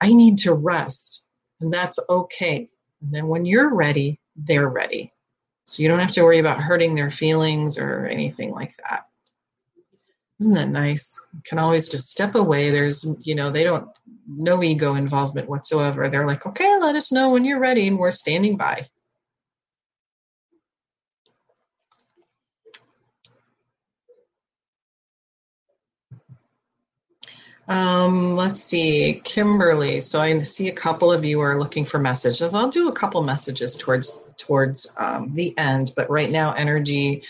[0.00, 1.28] I need to rest.
[1.60, 2.70] And that's okay.
[3.02, 5.12] And then when you're ready, they're ready.
[5.64, 9.06] So you don't have to worry about hurting their feelings or anything like that.
[10.40, 11.28] Isn't that nice?
[11.34, 12.70] You can always just step away.
[12.70, 13.88] There's, you know, they don't,
[14.26, 16.08] no ego involvement whatsoever.
[16.08, 18.88] They're like, okay, let us know when you're ready and we're standing by.
[27.70, 30.00] Um, let's see, Kimberly.
[30.00, 32.52] So I see a couple of you are looking for messages.
[32.52, 37.22] I'll do a couple messages towards towards um, the end, but right now, energy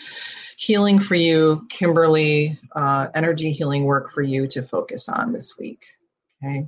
[0.57, 2.59] healing for you, Kimberly.
[2.75, 5.85] Uh, energy healing work for you to focus on this week.
[6.43, 6.67] Okay.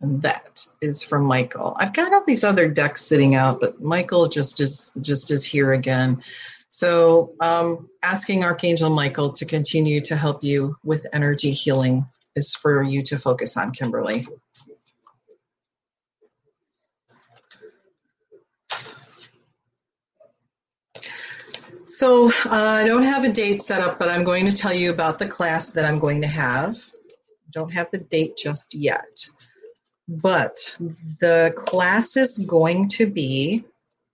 [0.00, 1.76] And that is from Michael.
[1.78, 5.74] I've got all these other decks sitting out, but Michael just is just is here
[5.74, 6.22] again.
[6.70, 12.06] So, um, asking Archangel Michael to continue to help you with energy healing
[12.38, 14.26] is for you to focus on, Kimberly.
[21.84, 24.90] So uh, I don't have a date set up, but I'm going to tell you
[24.90, 26.76] about the class that I'm going to have.
[26.76, 29.26] I don't have the date just yet.
[30.06, 33.64] But the class is going to be,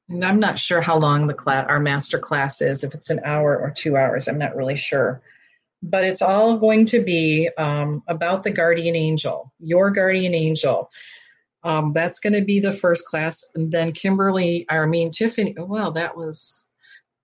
[0.09, 3.21] and I'm not sure how long the class, our master class is, if it's an
[3.25, 5.21] hour or two hours, I'm not really sure
[5.85, 10.89] but it's all going to be um, about the guardian angel, your guardian angel.
[11.63, 13.45] Um, that's going to be the first class.
[13.55, 16.67] And then Kimberly, I mean, Tiffany, well, that was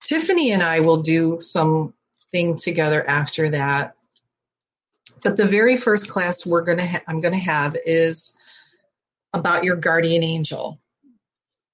[0.02, 1.94] Tiffany and I will do some
[2.30, 3.94] thing together after that.
[5.24, 8.36] But the very first class we're going to ha- I'm going to have is
[9.34, 10.80] about your guardian angel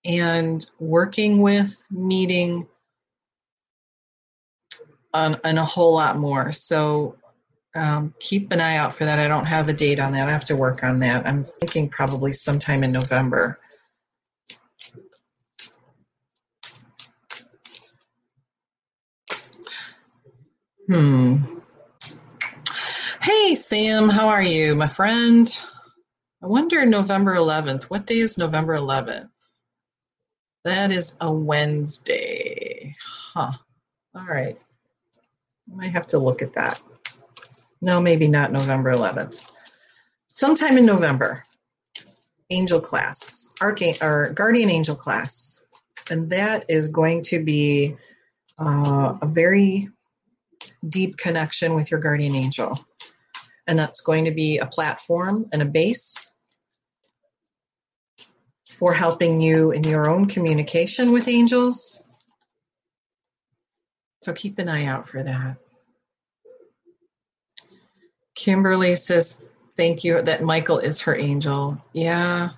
[0.05, 2.67] and working with, meeting,
[5.15, 6.53] and a whole lot more.
[6.53, 7.17] So
[7.75, 9.19] um, keep an eye out for that.
[9.19, 10.29] I don't have a date on that.
[10.29, 11.27] I have to work on that.
[11.27, 13.59] I'm thinking probably sometime in November.
[20.89, 21.59] Hmm.
[23.21, 25.49] Hey, Sam, how are you, my friend?
[26.43, 27.85] I wonder November 11th.
[27.85, 29.29] What day is November 11th?
[30.65, 32.95] That is a Wednesday.
[33.35, 33.53] Huh.
[34.15, 34.63] All right.
[35.81, 36.81] I have to look at that.
[37.81, 39.53] No, maybe not November 11th.
[40.29, 41.43] Sometime in November,
[42.51, 45.65] angel class, archangel or guardian angel class,
[46.11, 47.97] and that is going to be
[48.59, 49.89] uh, a very
[50.87, 52.79] deep connection with your guardian angel,
[53.67, 56.33] and that's going to be a platform and a base
[58.69, 62.06] for helping you in your own communication with angels
[64.27, 65.57] so keep an eye out for that.
[68.35, 71.81] Kimberly says, Thank you that Michael is her angel.
[71.93, 72.49] Yeah.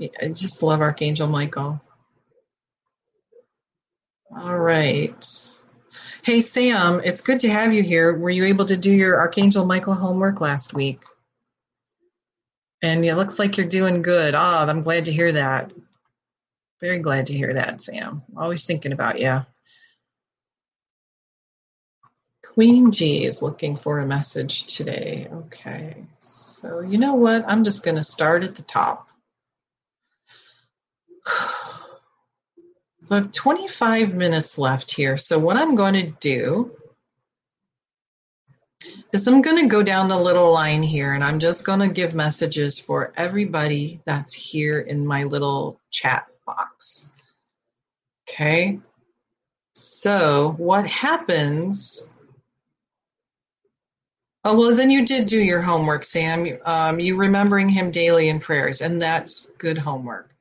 [0.00, 1.82] I just love Archangel Michael.
[4.34, 5.12] All right.
[6.22, 8.16] Hey, Sam, it's good to have you here.
[8.16, 11.02] Were you able to do your Archangel Michael homework last week?
[12.80, 14.34] And it looks like you're doing good.
[14.34, 15.74] Ah, oh, I'm glad to hear that.
[16.80, 18.22] Very glad to hear that, Sam.
[18.34, 19.44] Always thinking about you.
[22.54, 25.28] Queen G is looking for a message today.
[25.30, 27.44] Okay, so you know what?
[27.46, 29.08] I'm just going to start at the top.
[33.00, 35.16] So I have 25 minutes left here.
[35.16, 36.76] So what I'm going to do
[39.14, 41.88] is I'm going to go down the little line here and I'm just going to
[41.88, 47.16] give messages for everybody that's here in my little chat box.
[48.28, 48.78] Okay.
[49.72, 52.12] So what happens
[54.48, 56.56] Oh, well, then you did do your homework, Sam.
[56.64, 60.34] Um, you remembering him daily in prayers, and that's good homework.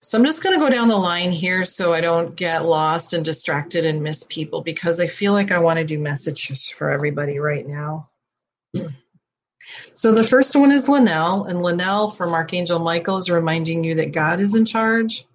[0.00, 3.12] So I'm just going to go down the line here so I don't get lost
[3.12, 6.90] and distracted and miss people because I feel like I want to do messages for
[6.90, 8.10] everybody right now.
[9.92, 14.10] So the first one is Linnell, and Linnell from Archangel Michael is reminding you that
[14.10, 15.26] God is in charge.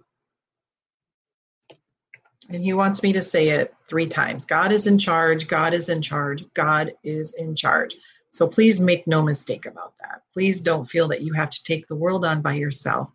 [2.50, 5.88] And he wants me to say it three times God is in charge, God is
[5.88, 7.96] in charge, God is in charge.
[8.30, 10.22] So please make no mistake about that.
[10.32, 13.10] Please don't feel that you have to take the world on by yourself.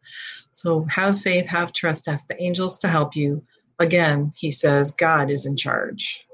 [0.52, 3.44] So have faith, have trust, ask the angels to help you.
[3.78, 6.26] Again, he says, God is in charge.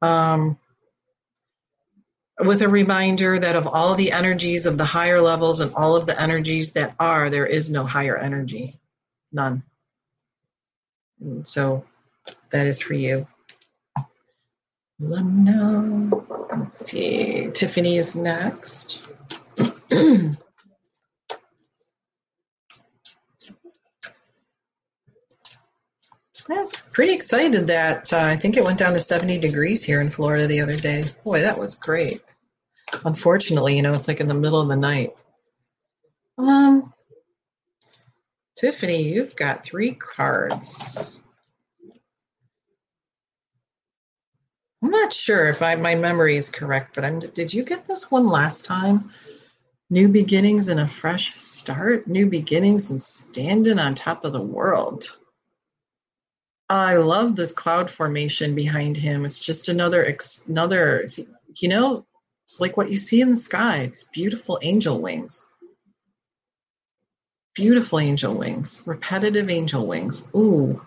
[0.00, 0.58] Um,
[2.40, 6.06] with a reminder that of all the energies of the higher levels and all of
[6.06, 8.80] the energies that are, there is no higher energy.
[9.32, 9.62] None.
[11.20, 11.84] And so
[12.50, 13.26] that is for you.
[14.98, 16.24] No.
[16.50, 17.50] Let's see.
[17.52, 19.08] Tiffany is next.
[26.50, 30.00] I was pretty excited that uh, I think it went down to 70 degrees here
[30.00, 31.04] in Florida the other day.
[31.24, 32.22] Boy, that was great.
[33.04, 35.12] Unfortunately, you know, it's like in the middle of the night.
[36.36, 36.92] Um,
[38.56, 41.21] Tiffany, you've got three cards.
[44.82, 48.10] I'm not sure if I, my memory is correct, but I'm, did you get this
[48.10, 49.12] one last time?
[49.90, 55.04] New beginnings and a fresh start, new beginnings and standing on top of the world.
[56.68, 59.24] I love this cloud formation behind him.
[59.24, 60.16] It's just another,
[60.48, 61.06] another,
[61.56, 62.04] you know,
[62.44, 63.82] it's like what you see in the sky.
[63.82, 65.46] It's beautiful angel wings.
[67.54, 70.30] Beautiful angel wings, repetitive angel wings.
[70.34, 70.80] Ooh,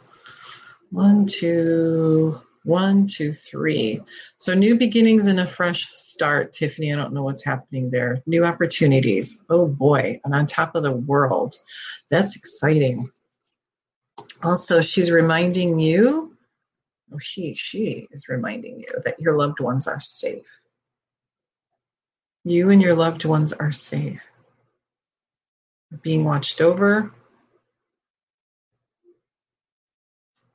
[0.90, 4.02] one, two, one, two, three.
[4.38, 6.92] So new beginnings and a fresh start, Tiffany.
[6.92, 8.22] I don't know what's happening there.
[8.26, 9.46] New opportunities.
[9.50, 10.20] Oh boy.
[10.26, 11.56] And on top of the world.
[12.10, 13.10] That's exciting.
[14.44, 16.36] Also, she's reminding you,
[17.14, 20.60] oh, he, she is reminding you that your loved ones are safe.
[22.44, 24.22] You and your loved ones are safe.
[26.02, 27.12] Being watched over,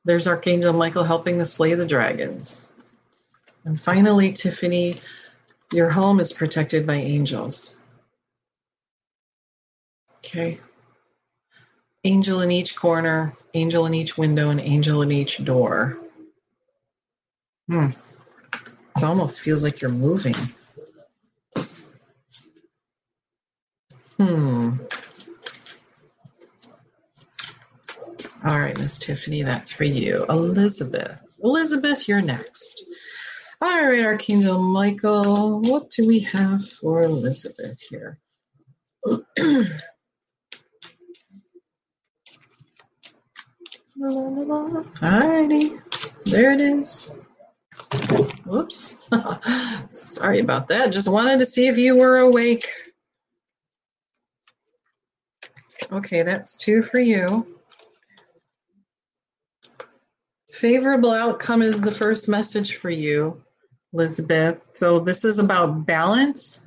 [0.05, 2.73] There's Archangel Michael helping to slay the dragons.
[3.65, 4.95] And finally, Tiffany,
[5.73, 7.77] your home is protected by angels.
[10.19, 10.59] Okay.
[12.05, 15.99] Angel in each corner, angel in each window, and angel in each door.
[17.69, 17.89] Hmm.
[18.97, 20.35] It almost feels like you're moving.
[24.17, 24.77] Hmm.
[28.99, 30.25] Tiffany, that's for you.
[30.29, 31.21] Elizabeth.
[31.43, 32.85] Elizabeth, you're next.
[33.63, 38.19] All right, Archangel Michael, what do we have for Elizabeth here?
[44.03, 45.73] All righty,
[46.25, 47.19] there it is.
[48.47, 49.09] Whoops.
[49.91, 50.93] Sorry about that.
[50.93, 52.67] Just wanted to see if you were awake.
[55.93, 57.47] Okay, that's two for you.
[60.61, 63.43] Favorable outcome is the first message for you,
[63.95, 64.61] Elizabeth.
[64.73, 66.67] So this is about balance.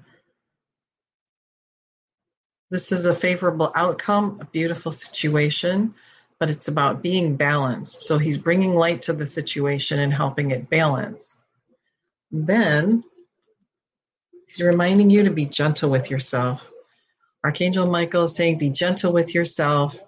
[2.71, 5.93] This is a favorable outcome, a beautiful situation,
[6.39, 8.01] but it's about being balanced.
[8.01, 11.37] So he's bringing light to the situation and helping it balance.
[12.31, 13.03] Then
[14.47, 16.71] he's reminding you to be gentle with yourself.
[17.43, 19.99] Archangel Michael is saying, be gentle with yourself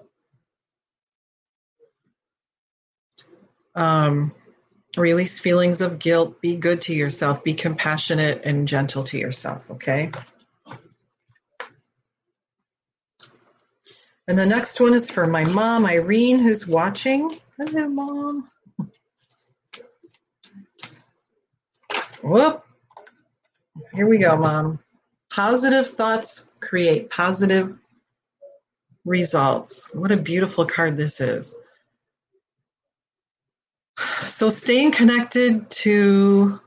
[3.76, 4.34] um,
[4.97, 6.41] release feelings of guilt.
[6.41, 7.43] Be good to yourself.
[7.43, 10.11] Be compassionate and gentle to yourself okay?
[14.28, 17.32] And the next one is for my mom irene who's watching.
[17.57, 18.49] Hello mom.
[22.23, 22.63] Whoop.
[23.93, 24.80] Here we go mom.
[25.32, 27.78] Positive thoughts create positive
[29.03, 29.93] results.
[29.93, 31.64] What a beautiful card this is
[33.97, 36.59] so, staying connected to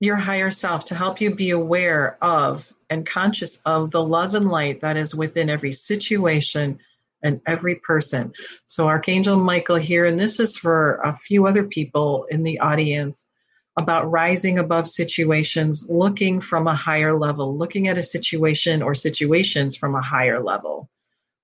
[0.00, 4.48] your higher self to help you be aware of and conscious of the love and
[4.48, 6.78] light that is within every situation
[7.22, 8.32] and every person.
[8.66, 13.28] So, Archangel Michael here, and this is for a few other people in the audience
[13.76, 19.76] about rising above situations, looking from a higher level, looking at a situation or situations
[19.76, 20.88] from a higher level.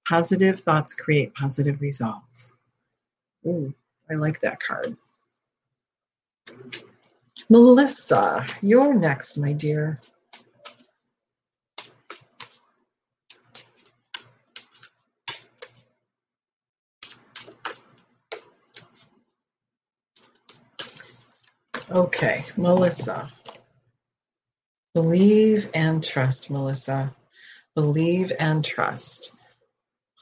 [0.06, 2.56] Positive thoughts create positive results.
[3.46, 3.74] Ooh.
[4.10, 4.96] I like that card.
[7.48, 10.00] Melissa, you're next, my dear.
[21.90, 23.30] Okay, Melissa.
[24.94, 27.14] Believe and trust, Melissa.
[27.74, 29.33] Believe and trust.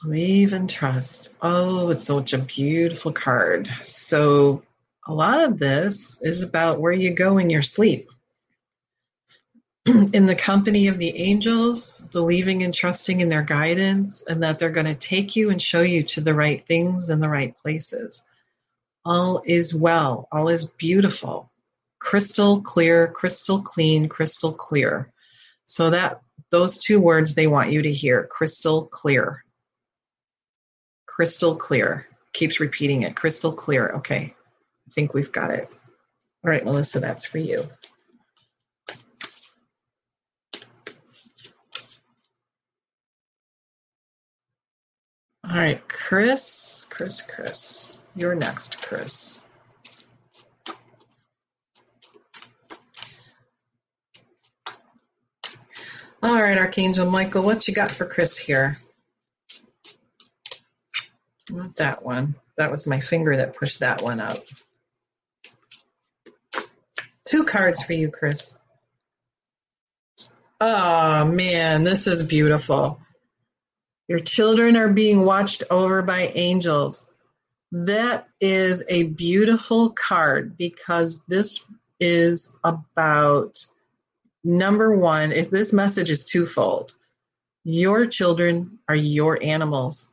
[0.03, 1.37] Believe and trust.
[1.41, 3.69] Oh, it's such a beautiful card.
[3.83, 4.63] So,
[5.07, 8.09] a lot of this is about where you go in your sleep.
[9.85, 14.69] in the company of the angels, believing and trusting in their guidance, and that they're
[14.69, 18.27] going to take you and show you to the right things and the right places.
[19.05, 21.49] All is well, all is beautiful
[21.99, 25.09] crystal clear, crystal clean, crystal clear.
[25.65, 29.42] So that those two words they want you to hear crystal clear.
[31.15, 32.07] Crystal clear.
[32.33, 33.15] Keeps repeating it.
[33.15, 33.89] Crystal clear.
[33.89, 34.33] Okay.
[34.87, 35.69] I think we've got it.
[36.43, 37.61] All right, Melissa, that's for you.
[45.47, 48.07] All right, Chris, Chris, Chris.
[48.15, 49.43] You're next, Chris.
[56.23, 58.79] All right, Archangel Michael, what you got for Chris here?
[61.53, 62.33] Not that one.
[62.57, 64.37] That was my finger that pushed that one up.
[67.25, 68.59] Two cards for you, Chris.
[70.59, 72.99] Oh, man, this is beautiful.
[74.07, 77.15] Your children are being watched over by angels.
[77.71, 83.63] That is a beautiful card because this is about
[84.43, 86.95] number one, if this message is twofold.
[87.63, 90.12] Your children are your animals,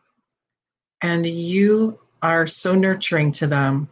[1.02, 3.88] and you are so nurturing to them.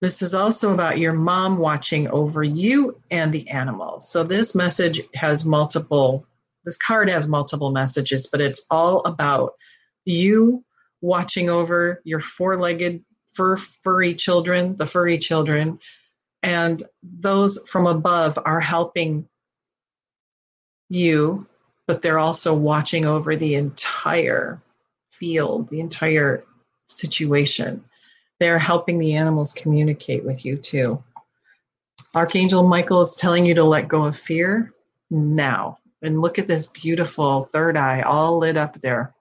[0.00, 4.10] This is also about your mom watching over you and the animals.
[4.10, 6.26] So, this message has multiple,
[6.64, 9.54] this card has multiple messages, but it's all about
[10.04, 10.64] you
[11.00, 13.04] watching over your four legged,
[13.34, 15.78] fur, furry children, the furry children,
[16.42, 19.26] and those from above are helping
[20.90, 21.46] you,
[21.86, 24.60] but they're also watching over the entire
[25.18, 26.44] field, the entire
[26.86, 27.84] situation.
[28.40, 31.02] They're helping the animals communicate with you too.
[32.14, 34.72] Archangel Michael is telling you to let go of fear
[35.10, 35.78] now.
[36.02, 39.14] And look at this beautiful third eye all lit up there.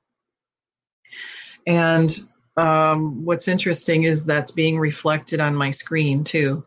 [1.66, 2.14] And
[2.58, 6.66] um, what's interesting is that's being reflected on my screen too.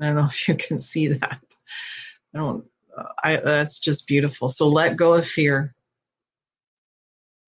[0.00, 1.40] I don't know if you can see that.
[2.34, 2.64] I don't.
[3.22, 4.48] I that's just beautiful.
[4.48, 5.74] So let go of fear.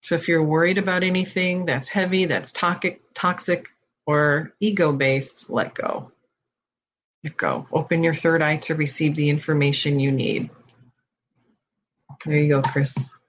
[0.01, 3.69] So if you're worried about anything that's heavy, that's toxic, toxic
[4.07, 6.13] or ego based, let go.
[7.23, 7.67] Let go.
[7.71, 10.51] Open your third eye to receive the information you need.
[12.25, 13.21] There you go, Chris.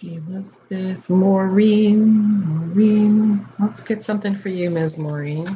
[0.00, 3.46] see, Elizabeth, Maureen, Maureen.
[3.58, 4.98] Let's get something for you, Ms.
[4.98, 5.46] Maureen.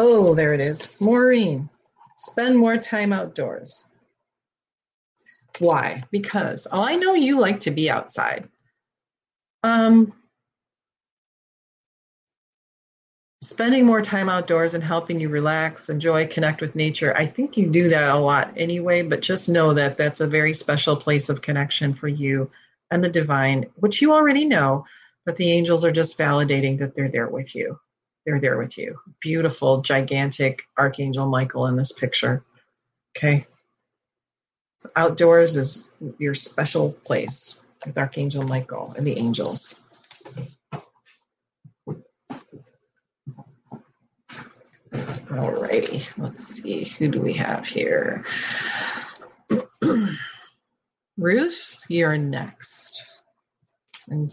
[0.00, 1.00] Oh, there it is.
[1.00, 1.68] Maureen,
[2.16, 3.88] spend more time outdoors.
[5.58, 6.04] Why?
[6.12, 8.48] Because oh, I know you like to be outside.
[9.64, 10.12] Um,
[13.42, 17.12] spending more time outdoors and helping you relax, enjoy, connect with nature.
[17.16, 20.54] I think you do that a lot anyway, but just know that that's a very
[20.54, 22.52] special place of connection for you
[22.92, 24.86] and the divine, which you already know,
[25.26, 27.80] but the angels are just validating that they're there with you.
[28.28, 29.00] They're there with you.
[29.22, 32.44] Beautiful, gigantic Archangel Michael in this picture.
[33.16, 33.46] Okay.
[34.80, 39.90] So outdoors is your special place with Archangel Michael and the angels.
[44.92, 46.84] Alrighty, let's see.
[46.84, 48.26] Who do we have here?
[51.16, 53.06] Ruth, you're next.
[54.08, 54.30] And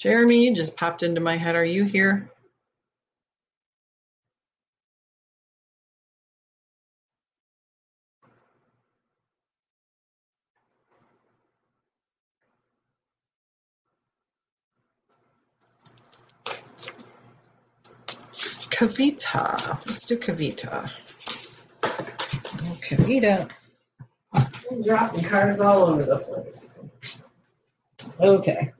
[0.00, 1.56] Jeremy just popped into my head.
[1.56, 2.30] Are you here?
[18.70, 19.68] Kavita.
[19.86, 20.90] Let's do Kavita.
[21.84, 23.50] Oh, Kavita.
[24.32, 26.86] I'm dropping cards all over the place.
[28.18, 28.72] Okay.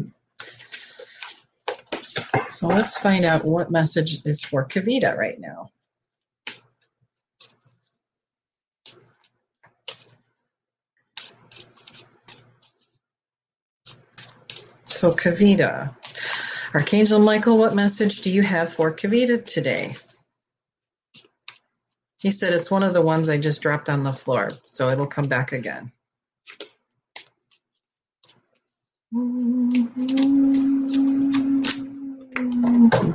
[2.51, 5.71] So let's find out what message is for Kavita right now.
[14.83, 15.95] So, Kavita,
[16.75, 19.95] Archangel Michael, what message do you have for Kavita today?
[22.21, 25.07] He said it's one of the ones I just dropped on the floor, so it'll
[25.07, 25.93] come back again.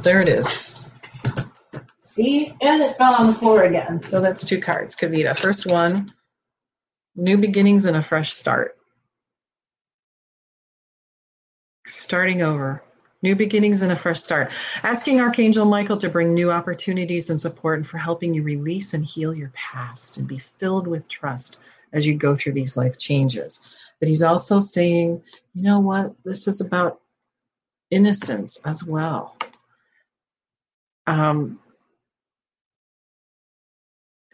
[0.06, 0.92] There it is.
[1.98, 2.54] See?
[2.62, 4.04] And it fell on the floor again.
[4.04, 5.36] So that's two cards, Kavita.
[5.36, 6.14] First one
[7.16, 8.78] new beginnings and a fresh start.
[11.88, 12.84] Starting over.
[13.24, 14.52] New beginnings and a fresh start.
[14.84, 19.04] Asking Archangel Michael to bring new opportunities and support and for helping you release and
[19.04, 21.60] heal your past and be filled with trust
[21.94, 23.74] as you go through these life changes.
[24.00, 25.24] But he's also saying,
[25.56, 26.14] you know what?
[26.24, 27.02] This is about
[27.90, 29.36] innocence as well.
[31.08, 31.60] Um,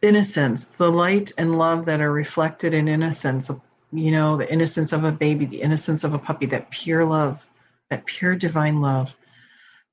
[0.01, 3.51] innocence, the light and love that are reflected in innocence,
[3.91, 7.47] you know, the innocence of a baby, the innocence of a puppy, that pure love,
[7.89, 9.15] that pure divine love.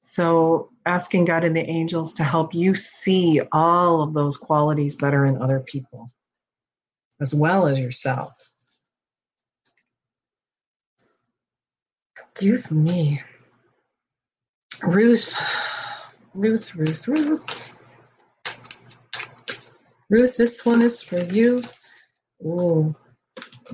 [0.01, 5.13] So, asking God and the angels to help you see all of those qualities that
[5.15, 6.13] are in other people,
[7.21, 8.33] as well as yourself.
[12.17, 13.21] Excuse me.
[14.85, 15.37] Ruth,
[16.35, 17.83] Ruth, Ruth, Ruth.
[20.11, 21.63] Ruth, this one is for you.
[22.45, 22.95] Ooh.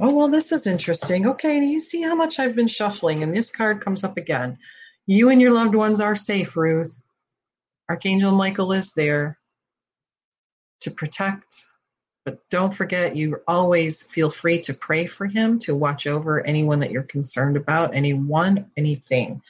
[0.01, 1.27] Oh, well, this is interesting.
[1.27, 4.59] Okay, do you see how much I've been shuffling, and this card comes up again.
[5.07, 7.05] You and your loved ones are safe, Ruth.
[7.89, 9.39] Archangel Michael is there
[10.81, 11.63] to protect,
[12.25, 16.81] but don't forget, you always feel free to pray for him, to watch over anyone
[16.81, 19.43] that you're concerned about, anyone, anything.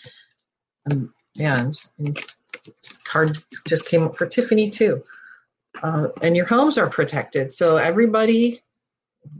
[0.90, 2.18] Um, and, and
[2.64, 5.02] this card just came up for Tiffany, too.
[5.82, 7.52] Uh, and your homes are protected.
[7.52, 8.60] So, everybody,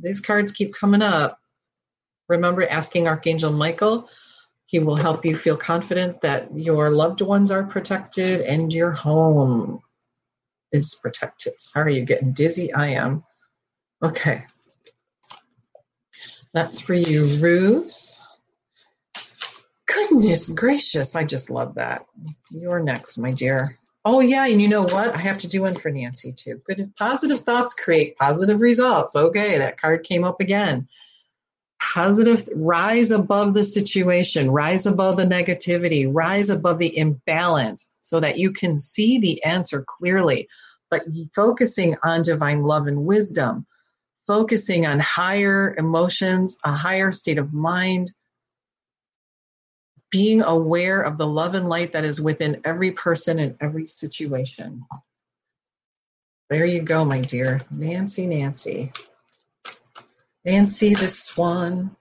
[0.00, 1.38] these cards keep coming up.
[2.28, 4.08] Remember asking Archangel Michael.
[4.66, 9.82] He will help you feel confident that your loved ones are protected and your home
[10.72, 11.60] is protected.
[11.60, 12.72] Sorry, you're getting dizzy.
[12.72, 13.24] I am.
[14.02, 14.44] Okay.
[16.52, 18.03] That's for you, Ruth.
[20.14, 21.16] Goodness gracious.
[21.16, 22.06] I just love that.
[22.50, 23.76] You're next, my dear.
[24.04, 24.46] Oh, yeah.
[24.46, 25.14] And you know what?
[25.14, 26.60] I have to do one for Nancy, too.
[26.66, 26.92] Good.
[26.96, 29.16] Positive thoughts create positive results.
[29.16, 29.58] Okay.
[29.58, 30.88] That card came up again.
[31.80, 38.38] Positive, rise above the situation, rise above the negativity, rise above the imbalance so that
[38.38, 40.48] you can see the answer clearly.
[40.90, 41.04] But
[41.34, 43.66] focusing on divine love and wisdom,
[44.26, 48.12] focusing on higher emotions, a higher state of mind,
[50.14, 54.84] being aware of the love and light that is within every person and every situation.
[56.48, 57.60] There you go, my dear.
[57.72, 58.92] Nancy, Nancy.
[60.44, 61.96] Nancy the Swan.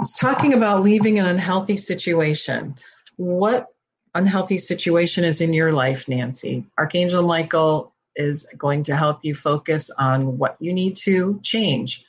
[0.00, 2.76] It's talking about leaving an unhealthy situation.
[3.16, 3.66] What
[4.14, 6.64] unhealthy situation is in your life, Nancy?
[6.78, 12.06] Archangel Michael is going to help you focus on what you need to change.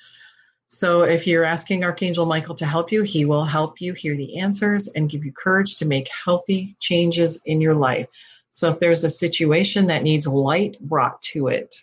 [0.72, 4.40] So, if you're asking Archangel Michael to help you, he will help you hear the
[4.40, 8.08] answers and give you courage to make healthy changes in your life.
[8.52, 11.76] So, if there's a situation that needs light brought to it,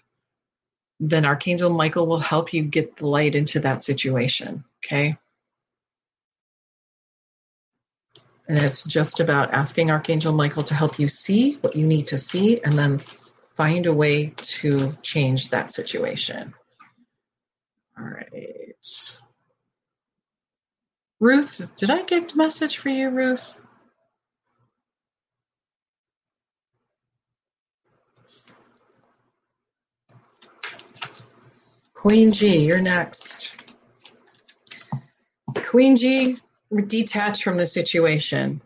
[1.00, 4.64] then Archangel Michael will help you get the light into that situation.
[4.84, 5.16] Okay.
[8.48, 12.18] And it's just about asking Archangel Michael to help you see what you need to
[12.18, 16.54] see and then find a way to change that situation.
[17.98, 18.55] All right.
[21.18, 23.62] Ruth, did I get the message for you, Ruth?
[31.94, 33.74] Queen G, you're next.
[35.68, 36.38] Queen G,
[36.86, 38.60] detach from the situation.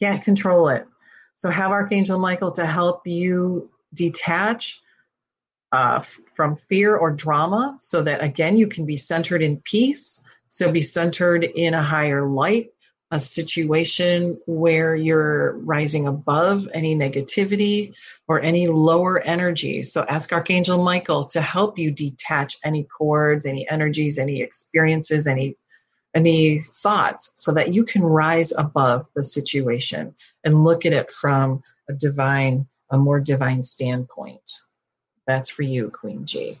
[0.00, 0.86] Can't control it.
[1.34, 4.82] So have Archangel Michael to help you detach
[5.72, 6.00] uh,
[6.34, 10.26] from fear or drama so that, again, you can be centered in peace.
[10.48, 12.70] So be centered in a higher light,
[13.12, 17.94] a situation where you're rising above any negativity
[18.26, 19.82] or any lower energy.
[19.84, 25.56] So ask Archangel Michael to help you detach any cords, any energies, any experiences, any
[26.12, 30.12] any thoughts so that you can rise above the situation
[30.42, 34.50] and look at it from a divine a more divine standpoint.
[35.30, 36.58] That's for you, Queen G.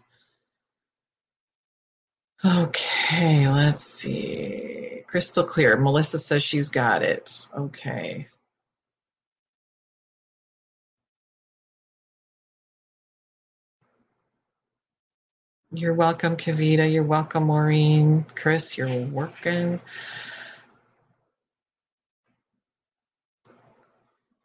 [2.44, 5.02] Okay, let's see.
[5.08, 5.76] Crystal clear.
[5.76, 7.48] Melissa says she's got it.
[7.52, 8.28] Okay.
[15.72, 16.92] You're welcome, Kavita.
[16.92, 18.24] You're welcome, Maureen.
[18.36, 19.80] Chris, you're working.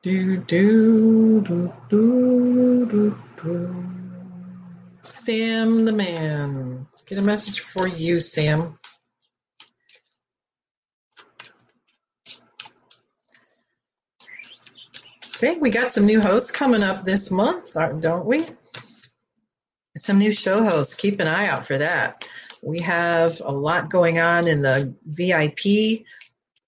[0.01, 3.94] Do, do, do, do, do, do.
[5.07, 6.87] Sam the man.
[6.91, 8.77] Let's get a message for you, Sam.
[15.35, 18.45] Okay, we got some new hosts coming up this month, don't we?
[19.97, 20.95] Some new show hosts.
[20.95, 22.27] Keep an eye out for that.
[22.63, 26.05] We have a lot going on in the VIP.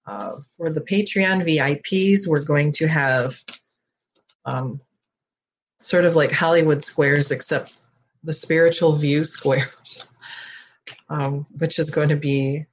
[0.06, 3.34] Uh, for the Patreon VIPs, we're going to have
[4.46, 4.80] um,
[5.78, 7.74] sort of like Hollywood squares, except
[8.28, 10.06] the spiritual view squares,
[11.08, 12.66] um, which is going to be,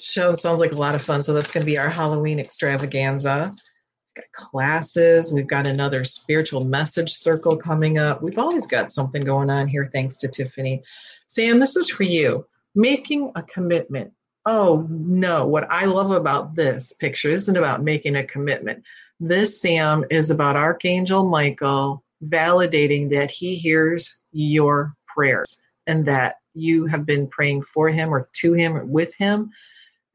[0.00, 1.20] show sounds like a lot of fun.
[1.20, 5.32] So that's going to be our Halloween extravaganza We've got classes.
[5.32, 8.22] We've got another spiritual message circle coming up.
[8.22, 10.84] We've always got something going on here, thanks to Tiffany.
[11.26, 12.46] Sam, this is for you.
[12.76, 14.12] Making a commitment.
[14.46, 15.44] Oh, no.
[15.44, 18.84] What I love about this picture isn't about making a commitment.
[19.18, 26.86] This, Sam, is about Archangel Michael validating that he hears your prayers and that you
[26.86, 29.50] have been praying for him or to him or with him.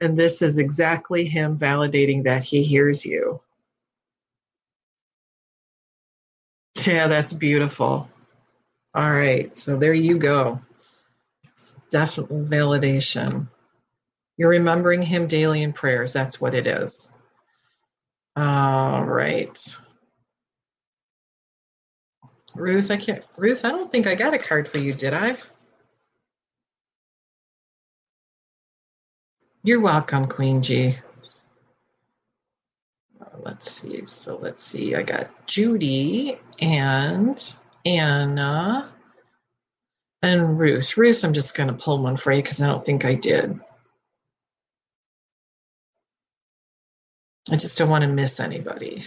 [0.02, 3.42] And this is exactly him validating that he hears you.
[6.86, 8.10] Yeah, that's beautiful.
[8.96, 10.60] All right, so there you go.
[11.46, 13.48] It's definitely validation.
[14.38, 16.14] You're remembering him daily in prayers.
[16.14, 17.22] That's what it is.
[18.36, 19.58] All right.
[22.56, 25.38] Ruth, I can't Ruth, I don't think I got a card for you, did I?
[29.64, 30.96] You're welcome, Queen G
[33.24, 34.06] uh, let's see.
[34.06, 34.96] So let's see.
[34.96, 38.90] I got Judy and Anna
[40.22, 40.98] and Ruth.
[40.98, 43.60] Ruth, I'm just going to pull one for you because I don't think I did.
[47.52, 49.04] I just don't want to miss anybody.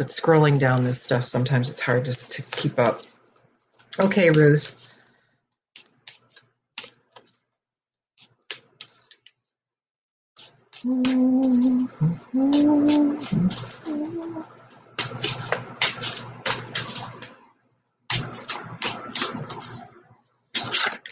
[0.00, 3.02] But scrolling down this stuff, sometimes it's hard just to keep up.
[4.02, 4.98] Okay, Ruth.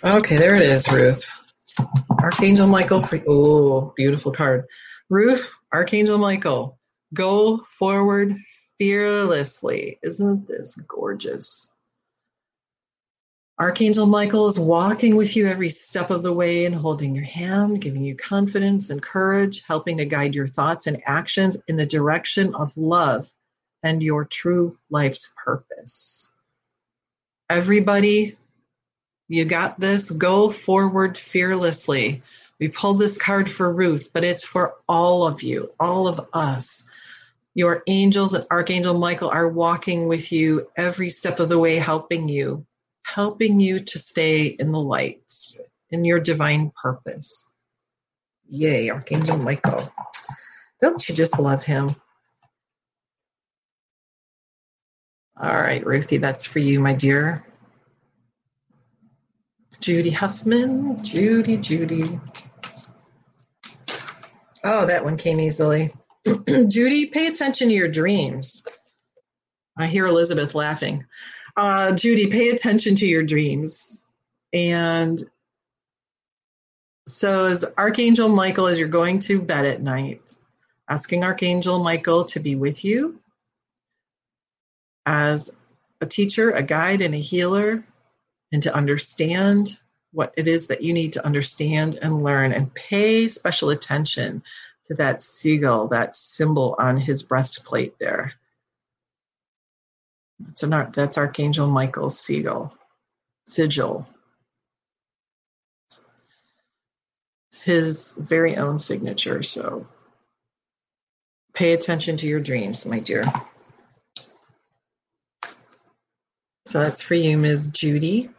[0.03, 1.30] Okay, there it is, Ruth.
[2.22, 4.64] Archangel Michael oh, beautiful card.
[5.11, 6.78] Ruth, Archangel Michael,
[7.12, 8.34] go forward
[8.79, 9.99] fearlessly.
[10.03, 11.74] Isn't this gorgeous?
[13.61, 17.81] Archangel Michael is walking with you every step of the way and holding your hand,
[17.81, 22.55] giving you confidence and courage, helping to guide your thoughts and actions in the direction
[22.55, 23.26] of love
[23.83, 26.33] and your true life's purpose.
[27.51, 28.37] Everybody,
[29.26, 30.12] you got this.
[30.12, 32.22] Go forward fearlessly.
[32.61, 36.89] We pulled this card for Ruth, but it's for all of you, all of us.
[37.55, 42.28] Your angels and Archangel Michael are walking with you every step of the way, helping
[42.28, 42.66] you
[43.14, 47.55] helping you to stay in the lights, in your divine purpose.
[48.49, 49.90] Yay, Archangel Michael.
[50.80, 51.88] Don't you just love him?
[55.40, 57.44] All right, Ruthie, that's for you, my dear.
[59.80, 62.20] Judy Huffman, Judy, Judy.
[64.64, 65.90] Oh, that one came easily.
[66.68, 68.66] Judy, pay attention to your dreams.
[69.76, 71.06] I hear Elizabeth laughing
[71.58, 74.08] uh, Judy, pay attention to your dreams.
[74.52, 75.20] And
[77.06, 80.36] so, as Archangel Michael, as you're going to bed at night,
[80.88, 83.18] asking Archangel Michael to be with you
[85.04, 85.60] as
[86.00, 87.84] a teacher, a guide, and a healer,
[88.52, 89.80] and to understand
[90.12, 94.44] what it is that you need to understand and learn, and pay special attention
[94.89, 98.32] to that sigil, that symbol on his breastplate there.
[100.41, 102.72] That's an that's Archangel Michael's sigil.
[103.45, 104.07] Sigil.
[107.64, 109.43] His very own signature.
[109.43, 109.86] So
[111.53, 113.24] pay attention to your dreams, my dear.
[116.64, 117.72] So that's for you, Ms.
[117.72, 118.30] Judy.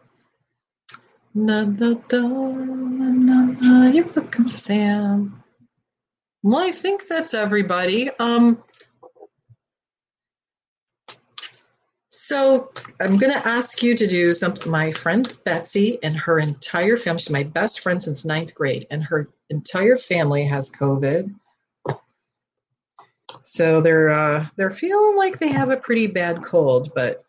[1.35, 5.43] Na, na, na, you're welcome, Sam.
[6.41, 8.09] Well, I think that's everybody.
[8.19, 8.63] Um,
[12.11, 14.71] So I'm going to ask you to do something.
[14.71, 19.03] My friend Betsy and her entire family, she's my best friend since ninth grade, and
[19.03, 21.33] her entire family has COVID.
[23.41, 26.91] So they're uh, they're feeling like they have a pretty bad cold.
[26.93, 27.23] But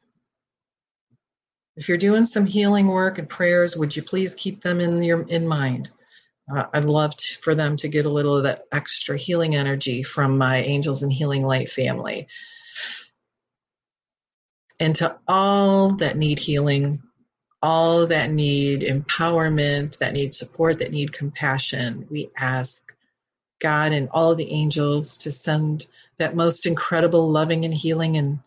[1.76, 5.22] if you're doing some healing work and prayers, would you please keep them in your
[5.28, 5.90] in mind?
[6.54, 10.38] Uh, I'd love for them to get a little of that extra healing energy from
[10.38, 12.26] my Angels and Healing Light family.
[14.78, 17.02] And to all that need healing,
[17.62, 22.94] all that need empowerment, that need support, that need compassion, we ask
[23.60, 25.86] God and all the angels to send
[26.16, 28.40] that most incredible loving and healing and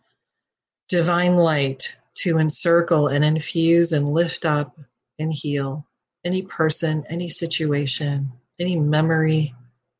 [0.88, 4.76] divine light to encircle and infuse and lift up
[5.18, 5.86] and heal
[6.24, 9.54] any person, any situation, any memory,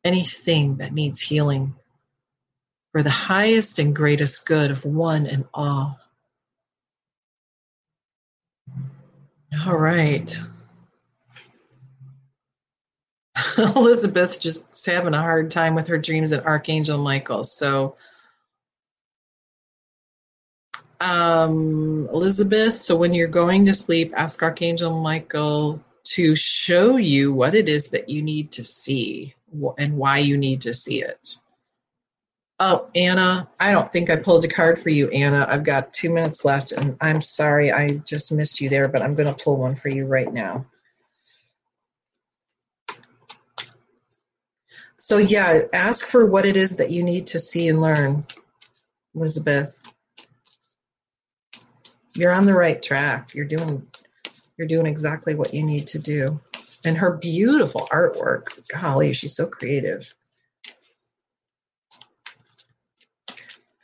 [0.04, 1.74] anything that needs healing
[2.92, 5.98] for the highest and greatest good of one and all.
[9.66, 10.36] All right.
[13.58, 17.44] Elizabeth just having a hard time with her dreams of Archangel Michael.
[17.44, 17.96] So,
[21.00, 27.54] um, Elizabeth, so when you're going to sleep, ask Archangel Michael to show you what
[27.54, 29.34] it is that you need to see
[29.78, 31.36] and why you need to see it.
[32.60, 35.44] Oh, Anna, I don't think I pulled a card for you, Anna.
[35.48, 39.14] I've got two minutes left, and I'm sorry I just missed you there, but I'm
[39.14, 40.66] going to pull one for you right now.
[44.96, 48.24] So, yeah, ask for what it is that you need to see and learn,
[49.14, 49.80] Elizabeth.
[52.16, 53.34] You're on the right track.
[53.34, 53.88] You're doing
[54.56, 56.40] you're doing exactly what you need to do.
[56.84, 60.14] And her beautiful artwork, golly, she's so creative.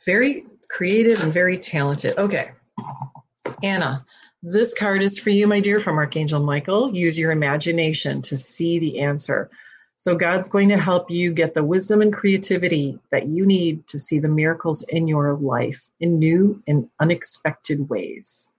[0.05, 2.17] Very creative and very talented.
[2.17, 2.51] Okay.
[3.63, 4.05] Anna,
[4.43, 6.95] this card is for you, my dear, from Archangel Michael.
[6.95, 9.49] Use your imagination to see the answer.
[9.97, 13.99] So, God's going to help you get the wisdom and creativity that you need to
[13.99, 18.51] see the miracles in your life in new and unexpected ways.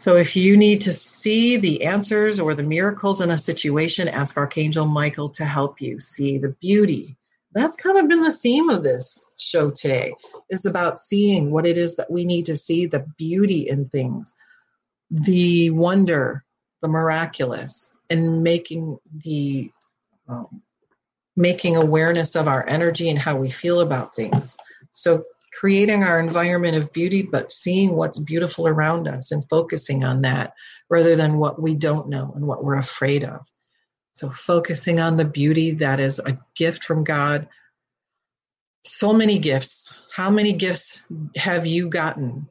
[0.00, 4.38] So, if you need to see the answers or the miracles in a situation, ask
[4.38, 7.18] Archangel Michael to help you see the beauty.
[7.52, 10.14] That's kind of been the theme of this show today
[10.48, 14.34] is about seeing what it is that we need to see the beauty in things
[15.10, 16.46] the wonder
[16.80, 19.70] the miraculous and making the
[20.28, 20.62] um,
[21.36, 24.56] making awareness of our energy and how we feel about things.
[24.92, 30.22] So creating our environment of beauty but seeing what's beautiful around us and focusing on
[30.22, 30.52] that
[30.88, 33.40] rather than what we don't know and what we're afraid of
[34.12, 37.48] so, focusing on the beauty that is a gift from God.
[38.84, 40.02] So many gifts.
[40.12, 42.48] How many gifts have you gotten?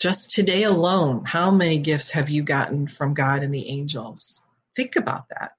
[0.00, 4.46] Just today alone, how many gifts have you gotten from God and the angels?
[4.76, 5.52] Think about that.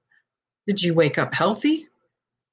[0.66, 1.86] Did you wake up healthy?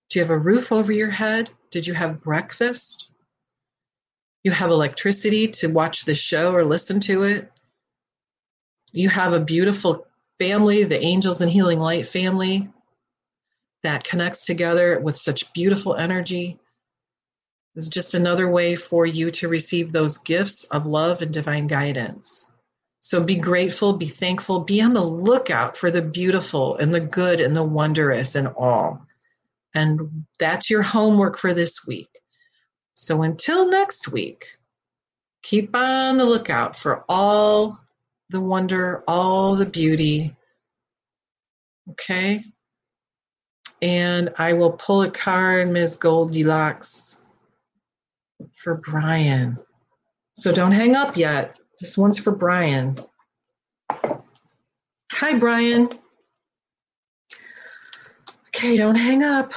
[0.09, 1.49] Do you have a roof over your head?
[1.71, 3.12] Did you have breakfast?
[4.44, 7.52] You have electricity to watch the show or listen to it?
[8.91, 10.06] You have a beautiful
[10.38, 12.70] family, the Angels and Healing Light family
[13.84, 16.60] that connects together with such beautiful energy
[17.76, 22.56] is just another way for you to receive those gifts of love and divine guidance.
[23.02, 27.41] So be grateful, be thankful, be on the lookout for the beautiful and the good
[27.41, 29.06] and the wondrous and all.
[29.74, 32.10] And that's your homework for this week.
[32.94, 34.46] So until next week,
[35.41, 37.80] keep on the lookout for all
[38.30, 40.36] the wonder, all the beauty.
[41.91, 42.44] Okay?
[43.82, 45.98] And I will pull a card, Ms.
[45.98, 47.26] Goldilocks,
[48.54, 49.58] for Brian.
[50.36, 51.58] So don't hang up yet.
[51.82, 52.98] This one's for Brian.
[55.12, 55.89] Hi, Brian.
[58.48, 59.52] Okay, don't hang up.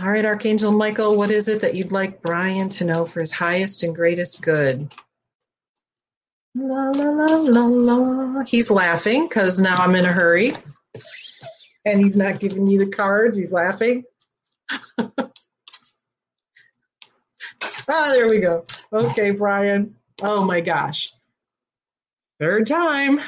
[0.00, 3.32] All right, Archangel Michael, what is it that you'd like Brian to know for his
[3.32, 4.90] highest and greatest good?
[6.54, 8.44] La la la la la.
[8.44, 10.54] He's laughing because now I'm in a hurry
[11.84, 13.36] and he's not giving you the cards.
[13.36, 14.04] He's laughing.
[14.98, 15.30] ah,
[17.88, 18.64] there we go.
[18.92, 19.96] Okay, Brian.
[20.22, 21.12] Oh my gosh.
[22.38, 23.20] Third time.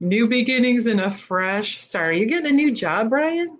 [0.00, 2.10] New beginnings and a fresh start.
[2.10, 3.59] Are you getting a new job, Brian?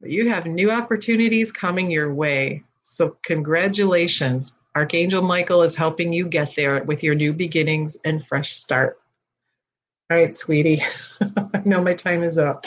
[0.00, 2.62] You have new opportunities coming your way.
[2.82, 4.58] So, congratulations.
[4.74, 8.98] Archangel Michael is helping you get there with your new beginnings and fresh start.
[10.10, 10.80] All right, sweetie.
[11.20, 12.64] I know my time is up.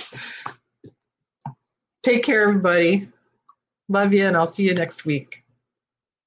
[2.04, 3.08] Take care, everybody.
[3.88, 5.44] Love you, and I'll see you next week.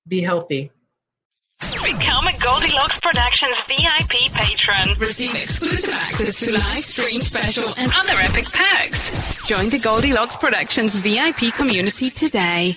[0.08, 0.70] Be healthy.
[1.60, 4.98] Become a Goldilocks Productions VIP patron.
[4.98, 9.33] Receive exclusive access to live stream special and other epic perks.
[9.46, 12.76] Join the Goldilocks Productions VIP community today.